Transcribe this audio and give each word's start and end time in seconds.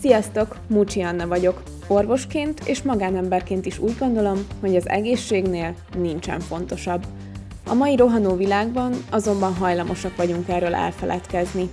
Sziasztok, 0.00 0.56
Múcsi 0.66 1.02
Anna 1.02 1.26
vagyok. 1.26 1.62
Orvosként 1.86 2.60
és 2.64 2.82
magánemberként 2.82 3.66
is 3.66 3.78
úgy 3.78 3.96
gondolom, 3.98 4.46
hogy 4.60 4.76
az 4.76 4.88
egészségnél 4.88 5.74
nincsen 5.96 6.40
fontosabb. 6.40 7.06
A 7.66 7.74
mai 7.74 7.96
rohanó 7.96 8.36
világban 8.36 8.92
azonban 9.10 9.54
hajlamosak 9.54 10.16
vagyunk 10.16 10.48
erről 10.48 10.74
elfeledkezni. 10.74 11.68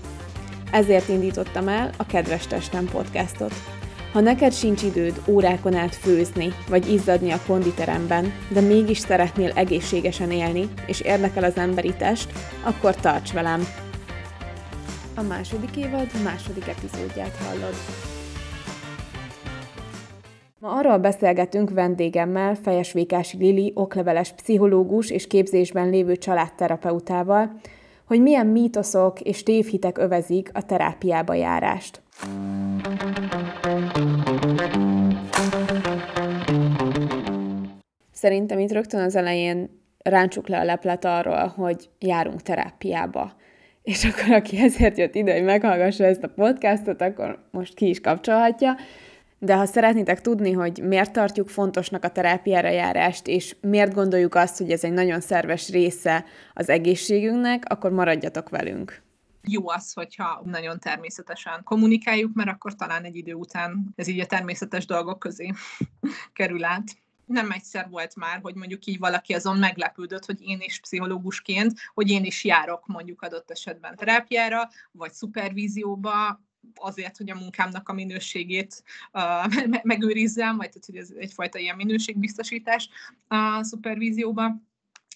Ezért 0.72 1.10
indítottam 1.10 1.68
el 1.68 1.90
a 1.98 2.06
Kedves 2.06 2.48
Testem 2.48 2.86
podcastot. 2.86 3.54
Ha 4.14 4.20
neked 4.20 4.54
sincs 4.54 4.82
időd 4.84 5.21
órákon 5.28 5.76
át 5.76 5.96
főzni, 5.96 6.54
vagy 6.70 6.89
izzadni 6.94 7.32
a 7.32 7.42
konditeremben, 7.48 8.34
de 8.50 8.62
mégis 8.62 8.98
szeretnél 8.98 9.52
egészségesen 9.55 10.32
élni, 10.32 10.70
és 10.86 11.02
érdekel 11.02 11.44
az 11.44 11.55
emberi 11.55 11.94
test, 11.98 12.32
akkor 12.64 12.96
tarts 12.96 13.34
velem! 13.34 13.68
A 15.16 15.22
második 15.22 15.76
évad 15.76 16.08
második 16.23 16.68
epizódját 16.68 17.36
hallod. 17.36 17.76
Ma 20.66 20.72
arról 20.72 20.98
beszélgetünk 20.98 21.70
vendégemmel, 21.70 22.55
Fejes 22.55 22.92
Vékási 22.92 23.38
Lili, 23.38 23.72
okleveles 23.76 24.32
pszichológus 24.32 25.10
és 25.10 25.28
képzésben 25.28 25.90
lévő 25.90 26.16
családterapeutával, 26.16 27.52
hogy 28.06 28.22
milyen 28.22 28.48
mítoszok 28.48 29.22
és 29.22 29.44
tévhitek 29.44 29.98
övezik 29.98 30.50
a 30.54 30.66
terápiába 30.66 31.34
járást. 31.34 32.02
Szerintem 38.12 38.59
itt 38.59 38.72
rögtön 38.72 39.02
az 39.02 39.16
elején 39.16 39.70
ráncsuk 40.04 40.48
le 40.48 40.59
a 40.59 40.64
leplet 40.64 41.06
arról, 41.06 41.54
hogy 41.56 41.90
járunk 42.00 42.42
terápiába. 42.42 43.34
És 43.84 44.06
akkor 44.06 44.34
aki 44.34 44.58
ezért 44.58 44.98
jött 44.98 45.16
ide, 45.16 45.34
hogy 45.34 45.44
meghallgassa 45.44 46.04
ezt 46.04 46.23
a 46.23 46.32
podcastot, 46.36 47.02
akkor 47.02 47.48
most 47.52 47.73
ki 47.73 47.89
is 47.89 48.02
kapcsolhatja. 48.02 48.76
De 49.46 49.56
ha 49.56 49.66
szeretnétek 49.66 50.22
tudni, 50.22 50.52
hogy 50.52 50.82
miért 50.84 51.14
tartjuk 51.14 51.50
fontosnak 51.50 52.04
a 52.04 52.12
terápiára 52.12 52.70
járást, 52.70 53.28
és 53.28 53.56
miért 53.62 53.94
gondoljuk 53.94 54.36
azt, 54.36 54.58
hogy 54.58 54.72
ez 54.72 54.84
egy 54.84 54.92
nagyon 54.92 55.22
szerves 55.22 55.70
része 55.70 56.26
az 56.54 56.70
egészségünknek, 56.70 57.64
akkor 57.68 57.92
maradjatok 57.92 58.50
velünk. 58.50 59.02
Jó 59.42 59.70
az, 59.70 59.94
hogyha 59.94 60.42
nagyon 60.46 60.80
természetesen 60.80 61.64
kommunikáljuk, 61.64 62.34
mert 62.34 62.50
akkor 62.50 62.76
talán 62.76 63.04
egy 63.04 63.16
idő 63.16 63.34
után 63.34 63.94
ez 63.96 64.08
így 64.08 64.20
a 64.20 64.26
természetes 64.26 64.86
dolgok 64.86 65.20
közé 65.20 65.52
kerül 66.34 66.64
át. 66.64 66.84
Nem 67.26 67.52
egyszer 67.52 67.90
volt 67.90 68.16
már, 68.16 68.40
hogy 68.42 68.56
mondjuk 68.56 68.86
így 68.86 69.00
valaki 69.00 69.34
azon 69.34 69.58
meglepődött, 69.58 70.26
hogy 70.26 70.42
én 70.42 70.60
is 70.62 70.80
pszichológusként, 70.80 71.73
hogy 71.94 72.10
én 72.10 72.23
is 72.23 72.44
járok 72.44 72.88
mondjuk 72.88 73.22
adott 73.22 73.52
esetben 73.52 73.96
terápiára, 73.96 74.70
vagy 74.92 75.14
szupervízióba, 75.14 76.40
azért, 76.75 77.17
hogy 77.17 77.30
a 77.30 77.35
munkámnak 77.35 77.89
a 77.89 77.94
minőségét 77.94 78.83
uh, 79.13 79.83
megőrizzem, 79.83 80.58
vagy 80.58 80.69
tehát, 80.69 80.85
hogy 80.85 80.97
ez 80.97 81.11
egyfajta 81.17 81.59
ilyen 81.59 81.75
minőségbiztosítás 81.75 82.89
a 83.27 83.63
szupervízióba 83.63 84.55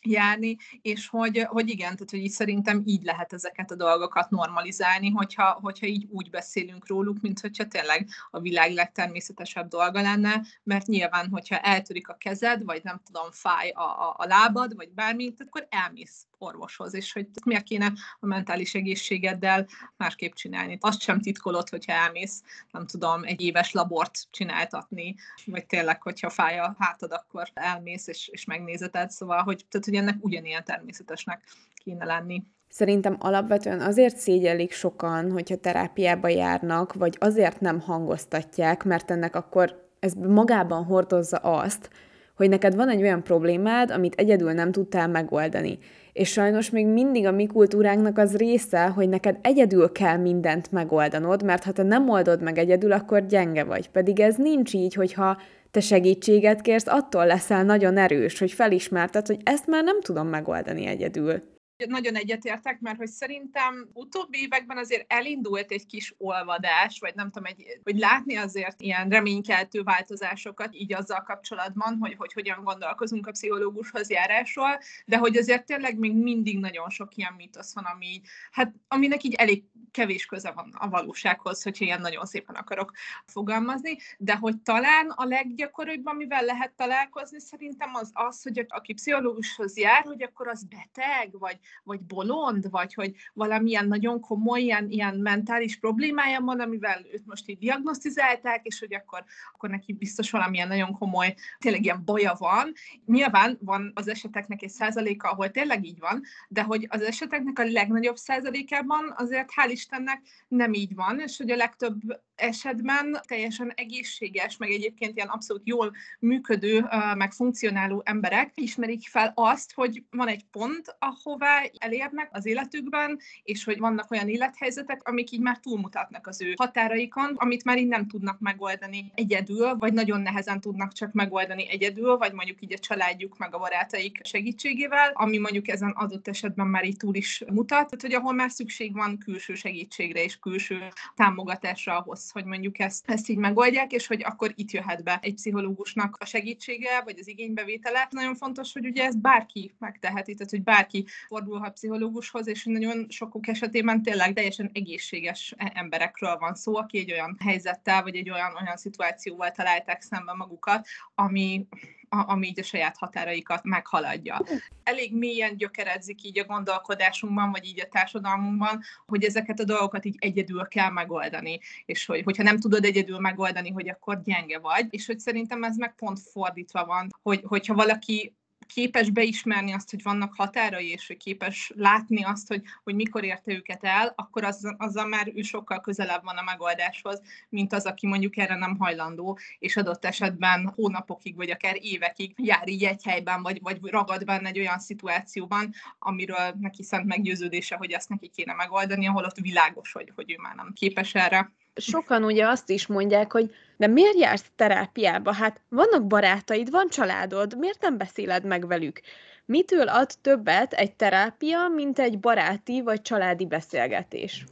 járni, 0.02 0.58
és 0.82 1.08
hogy, 1.08 1.46
hogy 1.48 1.70
igen, 1.70 1.94
tehát 1.94 2.10
hogy 2.10 2.20
így 2.20 2.32
szerintem 2.32 2.82
így 2.86 3.04
lehet 3.04 3.34
ezeket 3.34 3.72
a 3.72 3.76
dolgokat 3.76 4.30
normalizálni, 4.30 5.10
hogyha, 5.10 5.60
hogyha 5.62 5.86
így 5.86 6.08
úgy 6.10 6.30
beszélünk 6.30 6.88
róluk, 6.88 7.22
mint 7.22 7.40
hogyha 7.40 7.68
tényleg 7.68 8.08
a 8.32 8.40
világ 8.40 8.74
legtermészetesebb 8.74 9.68
dolga 9.68 10.02
lenne, 10.02 10.42
mert 10.64 10.86
nyilván, 10.86 11.30
hogyha 11.30 11.60
eltörik 11.60 12.08
a 12.08 12.18
kezed, 12.20 12.64
vagy 12.64 12.84
nem 12.84 13.02
tudom, 13.06 13.32
fáj 13.32 13.70
a, 13.70 13.82
a, 13.82 14.16
a 14.18 14.26
lábad, 14.26 14.76
vagy 14.76 14.90
bármi, 14.90 15.34
akkor 15.38 15.68
elmész 15.70 16.28
orvoshoz, 16.40 16.94
és 16.94 17.14
hogy 17.14 17.28
miért 17.46 17.64
kéne 17.64 17.94
a 18.20 18.26
mentális 18.26 18.76
egészségeddel 18.76 19.68
másképp 19.98 20.34
csinálni. 20.34 20.78
Azt 20.82 21.02
sem 21.02 21.22
titkolod, 21.22 21.70
hogyha 21.70 21.92
elmész, 21.94 22.44
nem 22.72 22.86
tudom, 22.86 23.24
egy 23.24 23.42
éves 23.42 23.72
labort 23.72 24.28
csináltatni, 24.32 25.16
vagy 25.46 25.66
tényleg, 25.66 26.02
hogyha 26.02 26.30
fáj 26.30 26.60
a 26.60 26.76
hátad, 26.80 27.12
akkor 27.12 27.50
elmész 27.54 28.08
és, 28.08 28.28
és 28.28 28.46
megnézeted, 28.46 29.12
szóval, 29.12 29.44
hogy, 29.44 29.66
tehát, 29.80 29.86
hogy 29.86 30.10
ennek 30.10 30.26
ugyanilyen 30.26 30.64
természetesnek 30.64 31.42
kéne 31.84 32.06
lenni. 32.06 32.44
Szerintem 32.70 33.16
alapvetően 33.20 33.80
azért 33.80 34.18
szégyellik 34.18 34.72
sokan, 34.72 35.32
hogyha 35.32 35.56
terápiába 35.56 36.28
járnak, 36.28 36.94
vagy 36.94 37.16
azért 37.20 37.60
nem 37.60 37.80
hangoztatják, 37.80 38.84
mert 38.84 39.12
ennek 39.12 39.36
akkor 39.36 39.88
ez 40.00 40.14
magában 40.14 40.84
hordozza 40.84 41.38
azt, 41.38 41.90
hogy 42.36 42.50
neked 42.50 42.76
van 42.76 42.90
egy 42.90 43.02
olyan 43.02 43.24
problémád, 43.24 43.92
amit 43.92 44.14
egyedül 44.16 44.52
nem 44.52 44.72
tudtál 44.72 45.08
megoldani. 45.08 45.78
És 46.14 46.32
sajnos 46.32 46.70
még 46.70 46.88
mindig 46.88 47.26
a 47.26 47.32
mi 47.32 47.46
kultúránknak 47.46 48.18
az 48.18 48.36
része, 48.36 48.88
hogy 48.88 49.10
neked 49.10 49.38
egyedül 49.42 49.92
kell 49.92 50.18
mindent 50.18 50.72
megoldanod, 50.72 51.44
mert 51.44 51.64
ha 51.64 51.72
te 51.72 51.84
nem 51.84 52.10
oldod 52.10 52.42
meg 52.42 52.58
egyedül, 52.58 52.92
akkor 52.92 53.26
gyenge 53.26 53.64
vagy. 53.64 53.90
Pedig 53.90 54.20
ez 54.20 54.36
nincs 54.36 54.74
így, 54.74 54.94
hogyha 54.94 55.38
te 55.72 55.80
segítséget 55.80 56.62
kérsz, 56.62 56.88
attól 56.88 57.26
leszel 57.26 57.64
nagyon 57.64 57.98
erős, 57.98 58.40
hogy 58.40 58.52
felismerted, 58.52 59.28
hogy 59.28 59.40
ezt 59.44 59.68
már 59.68 59.84
nem 59.84 60.02
tudom 60.02 60.28
megoldani 60.28 60.86
egyedül 60.86 61.58
nagyon 61.88 62.16
egyetértek, 62.16 62.80
mert 62.80 62.98
hogy 62.98 63.08
szerintem 63.08 63.90
utóbbi 63.94 64.42
években 64.42 64.78
azért 64.78 65.14
elindult 65.14 65.72
egy 65.72 65.86
kis 65.86 66.14
olvadás, 66.18 67.00
vagy 67.00 67.16
nem 67.16 67.32
tudom, 67.32 67.46
egy, 67.46 67.80
hogy 67.84 67.98
látni 67.98 68.36
azért 68.36 68.82
ilyen 68.82 69.10
reménykeltő 69.10 69.84
változásokat 69.84 70.76
így 70.76 70.94
azzal 70.94 71.22
kapcsolatban, 71.22 71.98
hogy, 72.00 72.16
hogy 72.18 72.34
hogyan 72.34 72.64
gondolkozunk 72.64 73.28
a 73.28 73.32
pszichológushoz 73.32 74.10
járásról, 74.10 74.80
de 75.06 75.18
hogy 75.18 75.38
azért 75.38 75.66
tényleg 75.66 75.98
még 75.98 76.16
mindig 76.16 76.60
nagyon 76.60 76.90
sok 76.90 77.16
ilyen 77.16 77.34
mítosz 77.34 77.74
van, 77.74 77.84
ami, 77.84 78.22
hát, 78.52 78.74
aminek 78.88 79.24
így 79.24 79.34
elég 79.34 79.64
kevés 79.92 80.26
köze 80.26 80.52
van 80.52 80.74
a 80.78 80.90
valósághoz, 80.90 81.64
hogyha 81.64 81.86
ilyen 81.86 82.02
nagyon 82.02 82.26
szépen 82.26 82.56
akarok 82.56 82.92
fogalmazni, 83.26 83.98
de 84.18 84.36
hogy 84.36 84.62
talán 84.62 85.10
a 85.10 85.26
leggyakoribb, 85.26 86.06
amivel 86.06 86.44
lehet 86.44 86.72
találkozni, 86.72 87.40
szerintem 87.40 87.96
az 87.96 88.10
az, 88.14 88.44
hogy 88.44 88.66
aki 88.68 88.94
pszichológushoz 88.94 89.78
jár, 89.78 90.04
hogy 90.04 90.24
akkor 90.24 90.48
az 90.48 90.64
beteg, 90.64 91.40
vagy, 91.40 91.60
vagy 91.84 92.00
bolond, 92.02 92.70
vagy 92.70 92.94
hogy 92.94 93.16
valamilyen 93.34 93.88
nagyon 93.88 94.20
komoly 94.20 94.62
ilyen, 94.62 94.90
ilyen 94.90 95.16
mentális 95.16 95.80
problémája 95.80 96.42
van, 96.42 96.60
amivel 96.60 97.06
őt 97.14 97.26
most 97.26 97.50
így 97.50 97.58
diagnosztizálták, 97.58 98.66
és 98.66 98.80
hogy 98.80 98.94
akkor, 98.94 99.24
akkor 99.54 99.70
neki 99.70 99.94
biztos 99.94 100.32
valamilyen 100.32 100.68
nagyon 100.68 100.92
komoly, 100.92 101.36
tényleg 101.58 101.84
ilyen 101.84 102.02
baja 102.06 102.36
van. 102.38 102.74
Nyilván 103.06 103.58
van 103.62 103.92
az 103.96 104.08
eseteknek 104.08 104.62
egy 104.62 104.70
százaléka, 104.70 105.30
ahol 105.30 105.52
tényleg 105.52 105.86
így 105.86 106.00
van, 106.00 106.22
de 106.48 106.64
hogy 106.64 106.88
az 106.90 107.02
eseteknek 107.02 107.60
a 107.60 107.64
legnagyobb 107.64 108.16
százalékában 108.16 109.14
azért 109.18 109.50
hál' 109.56 109.72
Istennek 109.72 110.22
nem 110.48 110.74
így 110.74 110.96
van, 110.96 111.20
és 111.20 111.38
hogy 111.38 111.52
a 111.52 111.56
legtöbb 111.56 112.00
esetben 112.36 113.20
teljesen 113.28 113.72
egészséges, 113.76 114.58
meg 114.58 114.70
egyébként 114.70 115.16
ilyen 115.16 115.28
abszolút 115.28 115.68
jól 115.68 115.92
működő, 116.20 116.86
meg 117.16 117.32
funkcionáló 117.32 118.02
emberek 118.06 118.52
ismerik 118.56 119.08
fel 119.08 119.32
azt, 119.36 119.74
hogy 119.74 120.04
van 120.10 120.28
egy 120.28 120.46
pont, 120.52 120.96
ahová 121.00 121.59
elérnek 121.78 122.30
az 122.32 122.46
életükben, 122.46 123.20
és 123.44 123.64
hogy 123.64 123.80
vannak 123.80 124.12
olyan 124.12 124.30
élethelyzetek, 124.30 125.08
amik 125.08 125.32
így 125.32 125.42
már 125.42 125.58
túlmutatnak 125.58 126.28
az 126.28 126.42
ő 126.42 126.54
határaikon, 126.58 127.34
amit 127.36 127.64
már 127.64 127.78
így 127.78 127.88
nem 127.88 128.08
tudnak 128.08 128.40
megoldani 128.40 129.12
egyedül, 129.16 129.76
vagy 129.76 129.94
nagyon 129.94 130.22
nehezen 130.22 130.62
tudnak 130.62 130.94
csak 130.94 131.12
megoldani 131.12 131.70
egyedül, 131.70 132.18
vagy 132.18 132.34
mondjuk 132.34 132.62
így 132.62 132.74
a 132.74 132.78
családjuk 132.78 133.38
meg 133.38 133.56
a 133.56 133.60
barátaik 133.60 134.20
segítségével, 134.24 135.12
ami 135.14 135.38
mondjuk 135.38 135.68
ezen 135.68 135.90
adott 135.90 136.28
esetben 136.28 136.68
már 136.68 136.86
így 136.86 136.98
túl 136.98 137.16
is 137.16 137.44
mutat, 137.48 137.68
tehát 137.68 138.02
hogy 138.02 138.14
ahol 138.14 138.34
már 138.34 138.52
szükség 138.52 138.94
van 138.94 139.18
külső 139.18 139.54
segítségre 139.56 140.24
és 140.24 140.40
külső 140.40 140.88
támogatásra 141.16 141.98
ahhoz, 141.98 142.32
hogy 142.32 142.46
mondjuk 142.46 142.80
ezt, 142.80 143.10
ezt 143.10 143.30
így 143.30 143.38
megoldják, 143.38 143.92
és 143.92 144.08
hogy 144.08 144.24
akkor 144.24 144.52
itt 144.56 144.72
jöhet 144.72 145.04
be 145.04 145.20
egy 145.22 145.34
pszichológusnak 145.34 146.18
a 146.20 146.26
segítsége, 146.26 147.02
vagy 147.06 147.20
az 147.20 147.28
igénybevétele. 147.28 148.08
Nagyon 148.12 148.36
fontos, 148.36 148.74
hogy 148.74 148.86
ugye 148.86 149.04
ezt 149.04 149.22
bárki 149.22 149.74
megteheti, 149.80 150.34
tehát 150.34 150.52
hogy 150.52 150.64
bárki 150.64 151.06
fordul 151.28 151.49
fordulhat 151.50 151.74
pszichológushoz, 151.74 152.48
és 152.48 152.66
nagyon 152.66 153.06
sokuk 153.10 153.48
esetében 153.48 154.04
tényleg 154.04 154.34
teljesen 154.34 154.70
egészséges 154.74 155.54
e- 155.58 155.72
emberekről 155.76 156.38
van 156.38 156.56
szó, 156.56 156.76
aki 156.76 156.98
egy 156.98 157.12
olyan 157.12 157.38
helyzettel, 157.40 158.04
vagy 158.04 158.16
egy 158.16 158.30
olyan, 158.30 158.58
olyan 158.62 158.78
szituációval 158.78 159.52
találták 159.52 160.02
szembe 160.02 160.34
magukat, 160.34 160.88
ami, 161.16 161.68
a, 162.10 162.32
ami 162.32 162.48
így 162.48 162.60
a 162.60 162.64
saját 162.64 162.98
határaikat 162.98 163.64
meghaladja. 163.64 164.42
Elég 164.84 165.16
mélyen 165.16 165.58
gyökeredzik 165.58 166.24
így 166.24 166.40
a 166.40 166.44
gondolkodásunkban, 166.46 167.52
vagy 167.52 167.66
így 167.66 167.82
a 167.82 167.88
társadalmunkban, 167.92 168.82
hogy 169.06 169.24
ezeket 169.24 169.60
a 169.60 169.64
dolgokat 169.64 170.06
így 170.06 170.16
egyedül 170.20 170.68
kell 170.68 170.90
megoldani, 170.90 171.60
és 171.86 172.06
hogy, 172.06 172.24
hogyha 172.24 172.44
nem 172.44 172.60
tudod 172.60 172.86
egyedül 172.86 173.20
megoldani, 173.20 173.70
hogy 173.70 173.90
akkor 173.90 174.22
gyenge 174.22 174.60
vagy, 174.60 174.88
és 174.90 175.06
hogy 175.06 175.20
szerintem 175.20 175.64
ez 175.64 175.78
meg 175.78 175.96
pont 175.96 176.20
fordítva 176.20 176.86
van, 176.86 177.08
hogy, 177.22 177.42
hogyha 177.46 177.74
valaki 177.74 178.34
képes 178.74 179.10
beismerni 179.10 179.74
azt, 179.74 179.90
hogy 179.90 180.04
vannak 180.04 180.34
határai, 180.36 180.90
és 180.90 181.08
hogy 181.08 181.18
képes 181.18 181.72
látni 181.76 182.24
azt, 182.24 182.48
hogy, 182.48 182.62
hogy 182.84 182.96
mikor 182.96 183.24
érte 183.24 183.52
őket 183.52 183.84
el, 183.84 184.14
akkor 184.16 184.44
az, 184.44 184.76
azzal 184.78 185.08
már 185.08 185.32
ő 185.36 185.42
sokkal 185.42 185.82
közelebb 185.82 186.24
van 186.24 186.38
a 186.38 186.44
megoldáshoz, 186.44 187.22
mint 187.50 187.74
az, 187.74 187.86
aki 187.86 188.08
mondjuk 188.08 188.38
erre 188.38 188.56
nem 188.56 188.78
hajlandó, 188.78 189.40
és 189.60 189.78
adott 189.78 190.06
esetben 190.06 190.72
hónapokig, 190.76 191.36
vagy 191.36 191.50
akár 191.50 191.78
évekig 191.82 192.34
jár 192.38 192.68
így 192.68 192.84
egy 192.84 193.04
helyben, 193.04 193.42
vagy, 193.42 193.60
vagy 193.62 193.80
ragad 193.82 194.26
benne 194.26 194.48
egy 194.48 194.60
olyan 194.60 194.80
szituációban, 194.80 195.74
amiről 196.00 196.54
neki 196.60 196.84
szent 196.84 197.06
meggyőződése, 197.06 197.76
hogy 197.76 197.92
ezt 197.92 198.10
neki 198.10 198.28
kéne 198.28 198.54
megoldani, 198.54 199.08
ahol 199.08 199.24
ott 199.24 199.38
világos, 199.38 199.92
hogy, 199.92 200.12
hogy 200.16 200.32
ő 200.32 200.36
már 200.42 200.56
nem 200.56 200.74
képes 200.74 201.16
erre 201.16 201.52
sokan 201.80 202.24
ugye 202.24 202.48
azt 202.48 202.70
is 202.70 202.88
mondják, 202.88 203.32
hogy 203.32 203.56
de 203.78 203.88
miért 203.88 204.20
jársz 204.20 204.52
terápiába? 204.56 205.34
Hát 205.34 205.62
vannak 205.70 206.08
barátaid, 206.08 206.70
van 206.70 206.88
családod, 206.90 207.58
miért 207.58 207.82
nem 207.82 207.98
beszéled 207.98 208.46
meg 208.46 208.68
velük? 208.68 209.02
Mitől 209.46 209.88
ad 209.88 210.10
többet 210.22 210.74
egy 210.74 210.94
terápia, 210.94 211.68
mint 211.68 212.00
egy 212.00 212.20
baráti 212.20 212.82
vagy 212.82 213.02
családi 213.02 213.46
beszélgetés? 213.46 214.46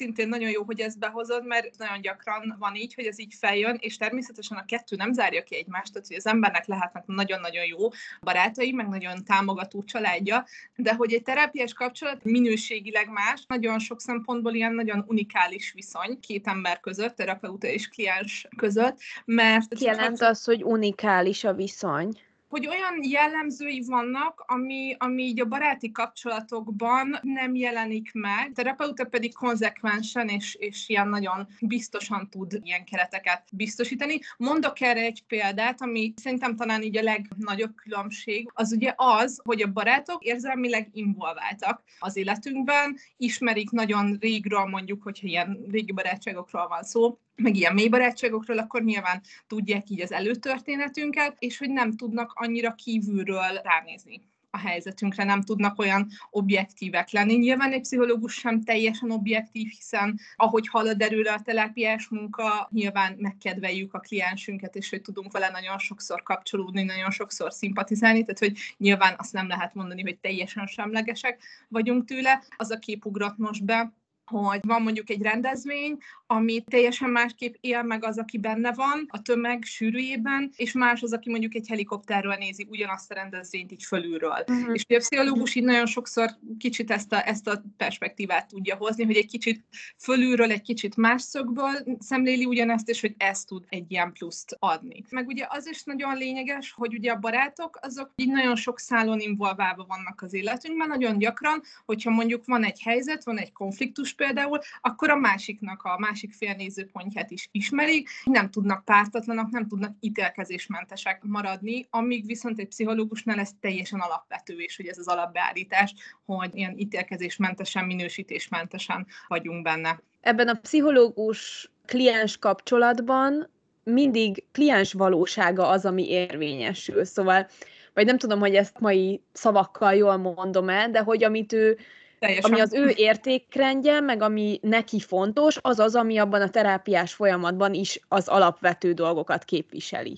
Szintén 0.00 0.28
nagyon 0.28 0.50
jó, 0.50 0.62
hogy 0.62 0.80
ezt 0.80 0.98
behozod, 0.98 1.46
mert 1.46 1.78
nagyon 1.78 2.00
gyakran 2.00 2.56
van 2.58 2.74
így, 2.74 2.94
hogy 2.94 3.04
ez 3.04 3.18
így 3.18 3.34
feljön, 3.34 3.76
és 3.80 3.96
természetesen 3.96 4.56
a 4.58 4.64
kettő 4.64 4.96
nem 4.96 5.12
zárja 5.12 5.42
ki 5.42 5.56
egymást, 5.56 5.92
tehát 5.92 6.08
hogy 6.08 6.16
az 6.16 6.26
embernek 6.26 6.66
lehetnek 6.66 7.06
nagyon-nagyon 7.06 7.64
jó 7.64 7.88
barátai, 8.20 8.72
meg 8.72 8.88
nagyon 8.88 9.24
támogató 9.24 9.82
családja, 9.84 10.46
de 10.76 10.94
hogy 10.94 11.12
egy 11.12 11.22
terápiás 11.22 11.72
kapcsolat 11.72 12.24
minőségileg 12.24 13.08
más, 13.08 13.44
nagyon 13.46 13.78
sok 13.78 14.00
szempontból 14.00 14.54
ilyen 14.54 14.74
nagyon 14.74 15.04
unikális 15.06 15.72
viszony 15.72 16.20
két 16.20 16.46
ember 16.46 16.80
között, 16.80 17.16
terapeuta 17.16 17.66
és 17.66 17.88
kliens 17.88 18.48
között, 18.56 18.98
mert... 19.24 19.80
Jelent 19.80 20.20
az, 20.22 20.44
hogy 20.44 20.64
unikális 20.64 21.44
a 21.44 21.52
viszony? 21.52 22.12
Hogy 22.50 22.66
olyan 22.66 23.00
jellemzői 23.02 23.84
vannak, 23.86 24.44
ami, 24.46 24.96
ami 24.98 25.22
így 25.22 25.40
a 25.40 25.44
baráti 25.44 25.90
kapcsolatokban 25.90 27.18
nem 27.22 27.54
jelenik 27.54 28.10
meg, 28.12 28.48
a 28.50 28.54
terapeuta 28.54 29.04
pedig 29.04 29.34
konzekvensen 29.34 30.28
és, 30.28 30.54
és 30.54 30.88
ilyen 30.88 31.08
nagyon 31.08 31.48
biztosan 31.60 32.28
tud 32.30 32.58
ilyen 32.62 32.84
kereteket 32.84 33.42
biztosítani. 33.52 34.20
Mondok 34.36 34.80
erre 34.80 35.00
egy 35.00 35.24
példát, 35.26 35.82
ami 35.82 36.12
szerintem 36.16 36.56
talán 36.56 36.82
így 36.82 36.96
a 36.96 37.02
legnagyobb 37.02 37.74
különbség, 37.74 38.50
az 38.54 38.72
ugye 38.72 38.92
az, 38.96 39.40
hogy 39.44 39.62
a 39.62 39.72
barátok 39.72 40.24
érzelmileg 40.24 40.88
involváltak 40.92 41.82
az 41.98 42.16
életünkben, 42.16 42.96
ismerik 43.16 43.70
nagyon 43.70 44.16
régről 44.20 44.64
mondjuk, 44.64 45.02
hogyha 45.02 45.26
ilyen 45.26 45.64
régi 45.70 45.92
barátságokról 45.92 46.68
van 46.68 46.82
szó, 46.82 47.18
meg 47.40 47.56
ilyen 47.56 47.74
mély 47.74 47.88
barátságokról, 47.88 48.58
akkor 48.58 48.82
nyilván 48.82 49.20
tudják 49.46 49.90
így 49.90 50.00
az 50.00 50.12
előtörténetünket, 50.12 51.36
és 51.38 51.58
hogy 51.58 51.70
nem 51.70 51.96
tudnak 51.96 52.32
annyira 52.34 52.74
kívülről 52.74 53.60
ránézni 53.62 54.28
a 54.50 54.58
helyzetünkre, 54.58 55.24
nem 55.24 55.42
tudnak 55.42 55.78
olyan 55.78 56.08
objektívek 56.30 57.10
lenni. 57.10 57.34
Nyilván 57.34 57.72
egy 57.72 57.80
pszichológus 57.80 58.34
sem 58.34 58.62
teljesen 58.62 59.10
objektív, 59.10 59.68
hiszen 59.68 60.18
ahogy 60.36 60.68
halad 60.68 61.00
erőre 61.00 61.32
a 61.32 61.40
terápiás 61.40 62.08
munka, 62.08 62.68
nyilván 62.72 63.16
megkedveljük 63.18 63.94
a 63.94 63.98
kliensünket, 63.98 64.76
és 64.76 64.90
hogy 64.90 65.02
tudunk 65.02 65.32
vele 65.32 65.48
nagyon 65.48 65.78
sokszor 65.78 66.22
kapcsolódni, 66.22 66.82
nagyon 66.82 67.10
sokszor 67.10 67.52
szimpatizálni, 67.52 68.20
tehát 68.20 68.38
hogy 68.38 68.58
nyilván 68.76 69.14
azt 69.18 69.32
nem 69.32 69.48
lehet 69.48 69.74
mondani, 69.74 70.02
hogy 70.02 70.18
teljesen 70.18 70.66
semlegesek 70.66 71.42
vagyunk 71.68 72.04
tőle. 72.04 72.42
Az 72.56 72.70
a 72.70 72.78
kép 72.78 73.04
ugrott 73.04 73.36
most 73.36 73.64
be, 73.64 73.92
hogy 74.30 74.60
van 74.62 74.82
mondjuk 74.82 75.10
egy 75.10 75.22
rendezvény, 75.22 75.98
ami 76.26 76.64
teljesen 76.70 77.10
másképp 77.10 77.54
él 77.60 77.82
meg 77.82 78.04
az, 78.04 78.18
aki 78.18 78.38
benne 78.38 78.72
van 78.72 79.06
a 79.08 79.22
tömeg 79.22 79.62
sűrűjében, 79.62 80.50
és 80.56 80.72
más 80.72 81.02
az, 81.02 81.12
aki 81.12 81.30
mondjuk 81.30 81.54
egy 81.54 81.68
helikopterről 81.68 82.34
nézi 82.34 82.66
ugyanazt 82.70 83.10
a 83.10 83.14
rendezvényt 83.14 83.72
így 83.72 83.82
fölülről. 83.82 84.44
Uh-huh. 84.48 84.70
És 84.72 84.84
a 84.88 84.96
pszichológus 84.96 85.54
így 85.54 85.64
nagyon 85.64 85.86
sokszor 85.86 86.30
kicsit 86.58 86.90
ezt 86.90 87.12
a, 87.12 87.28
ezt 87.28 87.48
a 87.48 87.62
perspektívát 87.76 88.48
tudja 88.48 88.76
hozni, 88.76 89.04
hogy 89.04 89.16
egy 89.16 89.26
kicsit 89.26 89.64
fölülről, 89.98 90.50
egy 90.50 90.62
kicsit 90.62 90.96
más 90.96 91.22
szögből 91.22 91.96
szemléli 91.98 92.44
ugyanezt, 92.44 92.88
és 92.88 93.00
hogy 93.00 93.14
ezt 93.16 93.46
tud 93.46 93.64
egy 93.68 93.84
ilyen 93.88 94.12
pluszt 94.12 94.56
adni. 94.58 95.04
Meg 95.10 95.26
ugye 95.26 95.46
az 95.48 95.66
is 95.66 95.82
nagyon 95.84 96.16
lényeges, 96.16 96.72
hogy 96.72 96.94
ugye 96.94 97.12
a 97.12 97.18
barátok 97.18 97.78
azok 97.82 98.12
így 98.16 98.30
nagyon 98.30 98.56
sok 98.56 98.78
szálon 98.78 99.20
involválva 99.20 99.84
vannak 99.88 100.22
az 100.22 100.34
életünkben, 100.34 100.88
nagyon 100.88 101.18
gyakran, 101.18 101.62
hogyha 101.84 102.10
mondjuk 102.10 102.46
van 102.46 102.64
egy 102.64 102.82
helyzet, 102.82 103.24
van 103.24 103.38
egy 103.38 103.52
konfliktus 103.52 104.14
például, 104.20 104.58
akkor 104.80 105.10
a 105.10 105.16
másiknak, 105.16 105.82
a 105.82 105.98
másik 105.98 106.32
fél 106.32 106.54
nézőpontját 106.54 107.30
is 107.30 107.48
ismerik, 107.52 108.08
nem 108.24 108.50
tudnak 108.50 108.84
pártatlanak, 108.84 109.50
nem 109.50 109.66
tudnak 109.66 109.96
ítélkezésmentesek 110.00 111.22
maradni, 111.22 111.86
amíg 111.90 112.26
viszont 112.26 112.58
egy 112.58 112.68
pszichológusnál 112.68 113.38
ez 113.38 113.50
teljesen 113.60 114.00
alapvető, 114.00 114.56
és 114.58 114.76
hogy 114.76 114.86
ez 114.86 114.98
az 114.98 115.08
alapbeállítás, 115.08 115.94
hogy 116.24 116.50
ilyen 116.52 116.78
ítélkezésmentesen, 116.78 117.84
minősítésmentesen 117.84 119.06
vagyunk 119.28 119.62
benne. 119.62 120.02
Ebben 120.20 120.48
a 120.48 120.54
pszichológus 120.54 121.70
kliens 121.86 122.38
kapcsolatban 122.38 123.50
mindig 123.84 124.44
kliens 124.52 124.92
valósága 124.92 125.68
az, 125.68 125.84
ami 125.84 126.10
érvényesül. 126.10 127.04
Szóval, 127.04 127.48
vagy 127.94 128.06
nem 128.06 128.18
tudom, 128.18 128.40
hogy 128.40 128.54
ezt 128.54 128.80
mai 128.80 129.22
szavakkal 129.32 129.94
jól 129.94 130.16
mondom 130.16 130.68
el, 130.68 130.90
de 130.90 131.00
hogy 131.00 131.24
amit 131.24 131.52
ő 131.52 131.78
Teljesen. 132.20 132.50
Ami 132.50 132.60
az 132.60 132.72
ő 132.72 132.92
értékrendje, 132.96 134.00
meg 134.00 134.22
ami 134.22 134.58
neki 134.62 135.00
fontos, 135.00 135.58
az 135.60 135.78
az, 135.78 135.94
ami 135.94 136.18
abban 136.18 136.40
a 136.40 136.50
terápiás 136.50 137.14
folyamatban 137.14 137.74
is 137.74 138.00
az 138.08 138.28
alapvető 138.28 138.92
dolgokat 138.92 139.44
képviseli. 139.44 140.16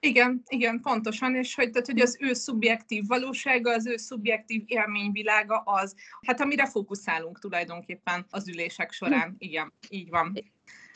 Igen, 0.00 0.42
igen, 0.48 0.80
pontosan, 0.80 1.34
és 1.34 1.54
hogy, 1.54 1.70
tehát, 1.70 1.86
hogy 1.86 2.00
az 2.00 2.16
ő 2.20 2.32
szubjektív 2.32 3.06
valósága, 3.06 3.72
az 3.72 3.86
ő 3.86 3.96
szubjektív 3.96 4.62
élményvilága 4.66 5.62
az, 5.64 5.94
hát 6.26 6.40
amire 6.40 6.66
fókuszálunk 6.66 7.38
tulajdonképpen 7.38 8.26
az 8.30 8.48
ülések 8.48 8.92
során. 8.92 9.34
Igen, 9.38 9.72
így 9.88 10.10
van. 10.10 10.38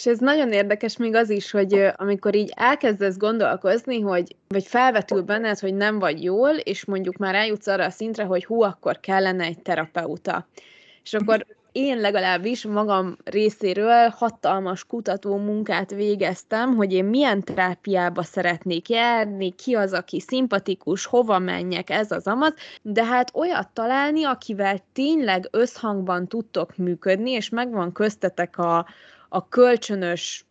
És 0.01 0.07
ez 0.07 0.19
nagyon 0.19 0.53
érdekes 0.53 0.97
még 0.97 1.15
az 1.15 1.31
is, 1.31 1.51
hogy 1.51 1.87
amikor 1.97 2.35
így 2.35 2.53
elkezdesz 2.57 3.17
gondolkozni, 3.17 4.01
hogy, 4.01 4.37
vagy 4.49 4.67
felvetül 4.67 5.23
benned, 5.23 5.59
hogy 5.59 5.75
nem 5.75 5.99
vagy 5.99 6.23
jól, 6.23 6.51
és 6.51 6.85
mondjuk 6.85 7.17
már 7.17 7.35
eljutsz 7.35 7.67
arra 7.67 7.85
a 7.85 7.91
szintre, 7.91 8.25
hogy 8.25 8.45
hú, 8.45 8.63
akkor 8.63 9.01
kellene 9.01 9.45
egy 9.45 9.63
terapeuta. 9.63 10.47
És 11.03 11.15
akkor 11.15 11.47
én 11.73 11.99
legalábbis 11.99 12.65
magam 12.65 13.17
részéről 13.25 14.09
hatalmas 14.09 14.85
kutató 14.85 15.37
munkát 15.37 15.91
végeztem, 15.91 16.77
hogy 16.77 16.93
én 16.93 17.05
milyen 17.05 17.43
terápiába 17.43 18.23
szeretnék 18.23 18.89
járni, 18.89 19.55
ki 19.55 19.75
az, 19.75 19.93
aki 19.93 20.21
szimpatikus, 20.21 21.05
hova 21.05 21.39
menjek, 21.39 21.91
ez 21.91 22.11
az 22.11 22.27
amaz, 22.27 22.55
de 22.83 23.05
hát 23.05 23.31
olyat 23.35 23.69
találni, 23.69 24.25
akivel 24.25 24.79
tényleg 24.93 25.49
összhangban 25.51 26.27
tudtok 26.27 26.77
működni, 26.77 27.31
és 27.31 27.49
megvan 27.49 27.93
köztetek 27.93 28.59
a, 28.59 28.87
a 29.33 29.49
kölcsönös 29.49 30.45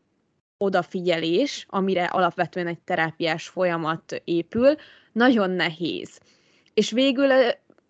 odafigyelés, 0.58 1.66
amire 1.70 2.06
alapvetően 2.06 2.68
egy 2.68 2.80
terápiás 2.80 3.48
folyamat 3.48 4.22
épül, 4.24 4.76
nagyon 5.12 5.50
nehéz. 5.50 6.20
És 6.74 6.92
végül 6.92 7.31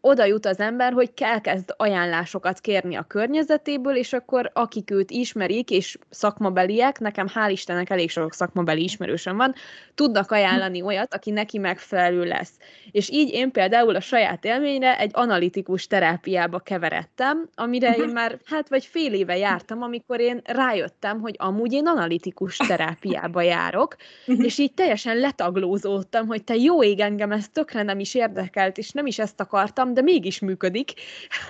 oda 0.01 0.25
jut 0.25 0.45
az 0.45 0.59
ember, 0.59 0.93
hogy 0.93 1.11
elkezd 1.15 1.73
ajánlásokat 1.77 2.59
kérni 2.59 2.95
a 2.95 3.03
környezetéből, 3.03 3.95
és 3.95 4.13
akkor 4.13 4.51
akik 4.53 4.91
őt 4.91 5.11
ismerik, 5.11 5.69
és 5.69 5.97
szakmabeliek, 6.09 6.99
nekem 6.99 7.27
hál' 7.33 7.49
Istennek 7.51 7.89
elég 7.89 8.09
sok 8.09 8.33
szakmabeli 8.33 8.83
ismerősöm 8.83 9.37
van, 9.37 9.53
tudnak 9.95 10.31
ajánlani 10.31 10.81
olyat, 10.81 11.13
aki 11.13 11.31
neki 11.31 11.57
megfelelő 11.57 12.23
lesz. 12.23 12.51
És 12.91 13.09
így 13.09 13.33
én 13.33 13.51
például 13.51 13.95
a 13.95 13.99
saját 13.99 14.45
élményre 14.45 14.97
egy 14.97 15.11
analitikus 15.13 15.87
terápiába 15.87 16.59
keveredtem, 16.59 17.49
amire 17.55 17.95
én 17.95 18.09
már 18.09 18.39
hát 18.45 18.69
vagy 18.69 18.85
fél 18.85 19.13
éve 19.13 19.37
jártam, 19.37 19.81
amikor 19.81 20.19
én 20.19 20.41
rájöttem, 20.43 21.19
hogy 21.19 21.35
amúgy 21.37 21.73
én 21.73 21.87
analitikus 21.87 22.57
terápiába 22.57 23.41
járok, 23.41 23.95
és 24.25 24.57
így 24.57 24.73
teljesen 24.73 25.17
letaglózódtam, 25.17 26.27
hogy 26.27 26.43
te 26.43 26.55
jó 26.55 26.83
ég 26.83 26.99
engem, 26.99 27.31
ez 27.31 27.49
tökre 27.49 27.83
nem 27.83 27.99
is 27.99 28.15
érdekelt, 28.15 28.77
és 28.77 28.91
nem 28.91 29.05
is 29.05 29.19
ezt 29.19 29.39
akartam, 29.39 29.88
de 29.93 30.01
mégis 30.01 30.39
működik. 30.39 30.93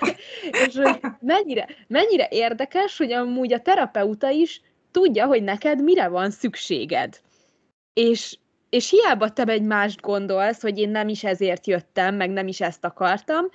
és 0.66 0.76
hogy 0.76 1.00
mennyire, 1.20 1.66
mennyire 1.86 2.28
érdekes, 2.30 2.96
hogy 2.96 3.12
amúgy 3.12 3.52
a 3.52 3.60
terapeuta 3.60 4.28
is 4.28 4.60
tudja, 4.90 5.26
hogy 5.26 5.42
neked 5.42 5.82
mire 5.82 6.08
van 6.08 6.30
szükséged. 6.30 7.20
És, 7.92 8.38
és 8.70 8.90
hiába 8.90 9.32
te 9.32 9.44
egy 9.44 9.62
mást 9.62 10.00
gondolsz, 10.00 10.62
hogy 10.62 10.78
én 10.78 10.90
nem 10.90 11.08
is 11.08 11.24
ezért 11.24 11.66
jöttem, 11.66 12.14
meg 12.14 12.30
nem 12.30 12.46
is 12.46 12.60
ezt 12.60 12.84
akartam, 12.84 13.46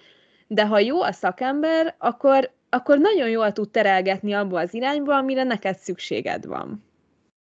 de 0.47 0.65
ha 0.65 0.79
jó 0.79 1.01
a 1.01 1.11
szakember, 1.11 1.95
akkor, 1.97 2.51
akkor 2.69 2.97
nagyon 2.97 3.29
jól 3.29 3.51
tud 3.51 3.69
terelgetni 3.69 4.33
abba 4.33 4.59
az 4.59 4.73
irányba, 4.73 5.15
amire 5.15 5.43
neked 5.43 5.77
szükséged 5.77 6.45
van. 6.45 6.83